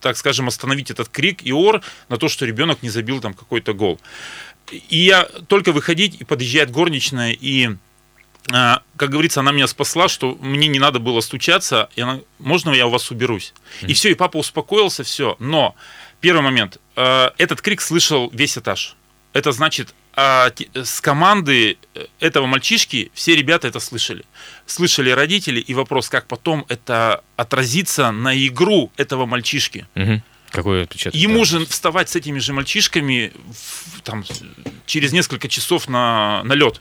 так 0.00 0.16
скажем, 0.16 0.48
остановить 0.48 0.90
этот 0.90 1.10
крик 1.10 1.44
и 1.44 1.52
ор 1.52 1.82
на 2.08 2.16
то, 2.16 2.28
что 2.28 2.46
ребенок 2.46 2.82
не 2.82 2.88
забил 2.88 3.20
там 3.20 3.34
какой-то 3.34 3.74
гол. 3.74 4.00
И 4.72 4.96
я 4.96 5.24
только 5.24 5.72
выходить, 5.72 6.20
и 6.20 6.24
подъезжает 6.24 6.70
горничная, 6.70 7.32
и 7.32 7.76
как 8.48 9.10
говорится, 9.10 9.40
она 9.40 9.52
меня 9.52 9.66
спасла, 9.66 10.08
что 10.08 10.36
мне 10.40 10.68
не 10.68 10.78
надо 10.78 10.98
было 10.98 11.20
стучаться, 11.20 11.88
и 11.96 12.00
она, 12.00 12.20
можно 12.38 12.70
я 12.70 12.86
у 12.86 12.90
вас 12.90 13.10
уберусь? 13.10 13.52
И 13.82 13.92
все, 13.92 14.10
и 14.10 14.14
папа 14.14 14.36
успокоился, 14.36 15.02
все. 15.02 15.36
Но 15.38 15.74
первый 16.20 16.42
момент, 16.42 16.78
э, 16.94 17.30
этот 17.38 17.60
крик 17.60 17.80
слышал 17.80 18.30
весь 18.32 18.56
этаж. 18.56 18.96
Это 19.32 19.52
значит, 19.52 19.94
а, 20.18 20.50
с 20.72 21.00
команды 21.02 21.76
э, 21.94 22.06
этого 22.20 22.46
мальчишки 22.46 23.10
все 23.12 23.36
ребята 23.36 23.68
это 23.68 23.80
слышали. 23.80 24.24
Слышали 24.64 25.10
родители, 25.10 25.60
и 25.60 25.74
вопрос, 25.74 26.08
как 26.08 26.26
потом 26.26 26.64
это 26.68 27.22
отразится 27.36 28.12
на 28.12 28.34
игру 28.46 28.90
этого 28.96 29.26
мальчишки. 29.26 29.86
Какой 30.50 30.84
отпечаток? 30.84 31.20
Ему 31.20 31.40
да. 31.40 31.44
же 31.44 31.66
вставать 31.66 32.08
с 32.08 32.16
этими 32.16 32.38
же 32.38 32.54
мальчишками 32.54 33.32
в- 33.50 34.00
там, 34.00 34.24
через 34.86 35.12
несколько 35.12 35.48
часов 35.48 35.88
на, 35.88 36.42
на 36.44 36.54
лед. 36.54 36.80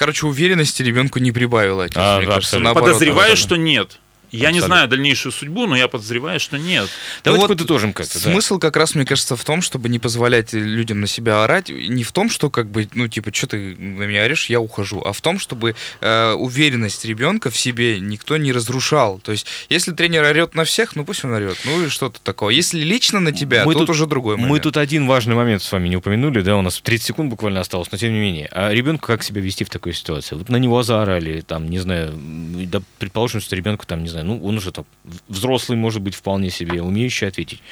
Короче, 0.00 0.26
уверенности 0.26 0.82
ребенку 0.82 1.18
не 1.18 1.30
прибавило. 1.30 1.86
А, 1.94 2.16
мне 2.16 2.26
да, 2.26 2.36
кажется, 2.36 2.58
наоборот, 2.58 2.88
Подозреваю, 2.88 3.36
что 3.36 3.56
нет. 3.56 3.98
Я 4.32 4.50
не 4.52 4.58
Абсолютно. 4.58 4.66
знаю 4.66 4.88
дальнейшую 4.88 5.32
судьбу, 5.32 5.66
но 5.66 5.76
я 5.76 5.88
подозреваю, 5.88 6.38
что 6.40 6.56
нет. 6.58 6.88
Давайте 7.24 7.42
Ну 7.42 7.48
вот 7.48 7.48
подытожим 7.56 7.92
как-то. 7.92 8.14
да. 8.22 8.30
Смысл 8.32 8.58
как 8.58 8.76
раз, 8.76 8.94
мне 8.94 9.04
кажется, 9.04 9.36
в 9.36 9.44
том, 9.44 9.60
чтобы 9.62 9.88
не 9.88 9.98
позволять 9.98 10.52
людям 10.52 11.00
на 11.00 11.06
себя 11.06 11.42
орать. 11.44 11.68
Не 11.70 12.04
в 12.04 12.12
том, 12.12 12.30
что 12.30 12.50
как 12.50 12.70
бы, 12.70 12.88
ну, 12.94 13.08
типа, 13.08 13.32
что 13.34 13.48
ты 13.48 13.74
на 13.76 14.04
меня 14.04 14.22
орешь, 14.24 14.46
я 14.46 14.60
ухожу, 14.60 15.00
а 15.04 15.12
в 15.12 15.20
том, 15.20 15.38
чтобы 15.38 15.74
э, 16.00 16.32
уверенность 16.32 17.04
ребенка 17.04 17.50
в 17.50 17.56
себе 17.56 17.98
никто 18.00 18.36
не 18.36 18.52
разрушал. 18.52 19.18
То 19.20 19.32
есть, 19.32 19.46
если 19.68 19.92
тренер 19.92 20.22
орет 20.24 20.54
на 20.54 20.64
всех, 20.64 20.96
ну 20.96 21.04
пусть 21.04 21.24
он 21.24 21.32
орет, 21.32 21.58
ну 21.64 21.84
и 21.84 21.88
что-то 21.88 22.20
такого. 22.20 22.50
Если 22.50 22.80
лично 22.80 23.20
на 23.20 23.32
тебя, 23.32 23.64
Мы 23.64 23.72
тут, 23.72 23.82
тут- 23.82 23.90
уже 23.90 24.06
другой 24.06 24.36
момент. 24.36 24.50
Мы 24.52 24.60
тут 24.60 24.76
один 24.76 25.06
важный 25.06 25.34
момент 25.34 25.62
с 25.62 25.72
вами 25.72 25.88
не 25.88 25.96
упомянули, 25.96 26.40
да, 26.42 26.56
у 26.56 26.62
нас 26.62 26.80
30 26.80 27.06
секунд 27.08 27.30
буквально 27.30 27.60
осталось, 27.60 27.90
но 27.90 27.98
тем 27.98 28.12
не 28.12 28.20
менее. 28.20 28.48
А 28.52 28.70
ребенку 28.72 29.06
как 29.06 29.22
себя 29.22 29.40
вести 29.40 29.64
в 29.64 29.70
такой 29.70 29.92
ситуации? 29.92 30.34
Вот 30.36 30.48
на 30.48 30.56
него 30.56 30.82
заорали, 30.82 31.40
там, 31.40 31.68
не 31.68 31.78
знаю, 31.78 32.12
да, 32.16 32.80
предположим, 32.98 33.40
что 33.40 33.56
ребенку 33.56 33.86
там, 33.86 34.02
не 34.02 34.08
знаю, 34.08 34.19
ну, 34.22 34.42
он 34.44 34.56
уже 34.58 34.72
там 34.72 34.84
взрослый, 35.28 35.76
может 35.78 36.02
быть, 36.02 36.14
вполне 36.14 36.50
себе, 36.50 36.82
умеющий 36.82 37.26
ответить. 37.28 37.62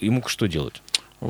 Ему 0.00 0.22
что 0.26 0.46
делать? 0.46 0.80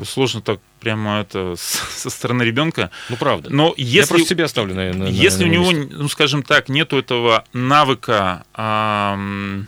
Сложно 0.05 0.41
так 0.41 0.59
прямо 0.79 1.21
это 1.21 1.55
со 1.57 2.09
стороны 2.09 2.43
ребенка. 2.43 2.91
Ну, 3.09 3.15
правда. 3.17 3.49
Но 3.49 3.73
Я 3.77 4.01
если, 4.01 4.09
просто 4.13 4.29
себя 4.29 4.47
ставлю 4.47 4.75
на, 4.75 4.93
на- 4.93 5.07
если 5.07 5.43
на 5.45 5.49
у 5.49 5.51
него, 5.53 5.71
ну 5.71 6.07
скажем 6.09 6.43
так, 6.43 6.69
нету 6.69 6.97
этого 6.99 7.43
навыка 7.53 8.43
ам, 8.53 9.67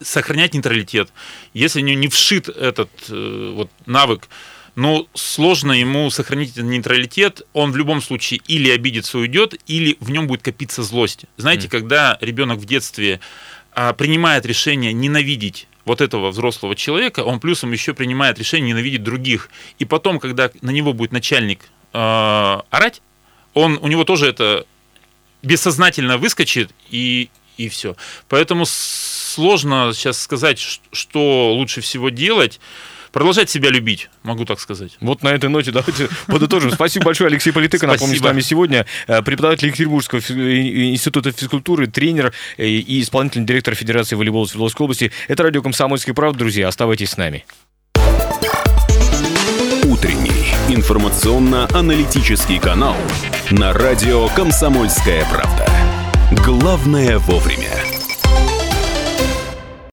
сохранять 0.00 0.54
нейтралитет, 0.54 1.12
если 1.54 1.80
у 1.80 1.84
него 1.84 1.98
не 1.98 2.08
вшит 2.08 2.48
этот 2.48 2.90
э, 3.08 3.52
вот 3.56 3.70
навык, 3.86 4.28
но 4.76 5.06
сложно 5.14 5.72
ему 5.72 6.10
сохранить 6.10 6.56
нейтралитет, 6.56 7.42
он 7.52 7.70
в 7.72 7.76
любом 7.76 8.02
случае 8.02 8.40
или 8.48 8.68
обидится, 8.70 9.18
уйдет, 9.18 9.54
или 9.68 9.96
в 10.00 10.10
нем 10.10 10.26
будет 10.26 10.42
копиться 10.42 10.82
злость. 10.82 11.26
Знаете, 11.36 11.68
Мгм. 11.68 11.70
когда 11.70 12.18
ребенок 12.20 12.58
в 12.58 12.66
детстве 12.66 13.20
принимает 13.96 14.46
решение 14.46 14.92
ненавидеть 14.92 15.66
вот 15.84 16.00
этого 16.00 16.30
взрослого 16.30 16.74
человека, 16.74 17.20
он 17.20 17.40
плюсом 17.40 17.72
еще 17.72 17.94
принимает 17.94 18.38
решение 18.38 18.70
ненавидеть 18.70 19.02
других. 19.02 19.50
И 19.78 19.84
потом, 19.84 20.18
когда 20.18 20.50
на 20.62 20.70
него 20.70 20.92
будет 20.92 21.12
начальник 21.12 21.60
э, 21.92 21.98
орать, 21.98 23.02
он, 23.52 23.78
у 23.80 23.88
него 23.88 24.04
тоже 24.04 24.26
это 24.26 24.66
бессознательно 25.42 26.16
выскочит 26.16 26.70
и, 26.90 27.28
и 27.56 27.68
все. 27.68 27.96
Поэтому 28.28 28.64
сложно 28.66 29.92
сейчас 29.94 30.20
сказать, 30.20 30.58
что 30.58 31.52
лучше 31.54 31.80
всего 31.80 32.08
делать. 32.08 32.60
Продолжать 33.14 33.48
себя 33.48 33.70
любить, 33.70 34.10
могу 34.24 34.44
так 34.44 34.58
сказать. 34.58 34.96
Вот 35.00 35.22
на 35.22 35.28
этой 35.28 35.48
ноте 35.48 35.70
давайте 35.70 36.08
подытожим. 36.26 36.72
Спасибо 36.72 37.04
большое, 37.06 37.28
Алексей 37.28 37.52
Политыко. 37.52 37.86
Напомню, 37.86 38.18
с 38.18 38.20
нами 38.20 38.40
сегодня 38.40 38.86
э, 39.06 39.22
преподаватель 39.22 39.68
Екатеринбургского 39.68 40.18
э, 40.18 40.90
института 40.90 41.30
физкультуры, 41.30 41.86
тренер 41.86 42.32
э, 42.56 42.66
и 42.66 43.00
исполнительный 43.00 43.46
директор 43.46 43.76
Федерации 43.76 44.16
волейбола 44.16 44.46
Свердловской 44.46 44.84
области. 44.84 45.12
Это 45.28 45.44
радио 45.44 45.62
«Комсомольский 45.62 46.12
правда». 46.12 46.40
Друзья, 46.40 46.66
оставайтесь 46.66 47.10
с 47.10 47.16
нами. 47.16 47.44
Утренний 49.84 50.52
информационно-аналитический 50.68 52.58
канал 52.58 52.96
на 53.52 53.72
радио 53.72 54.26
«Комсомольская 54.30 55.24
правда». 55.30 55.68
Главное 56.44 57.18
вовремя. 57.20 57.93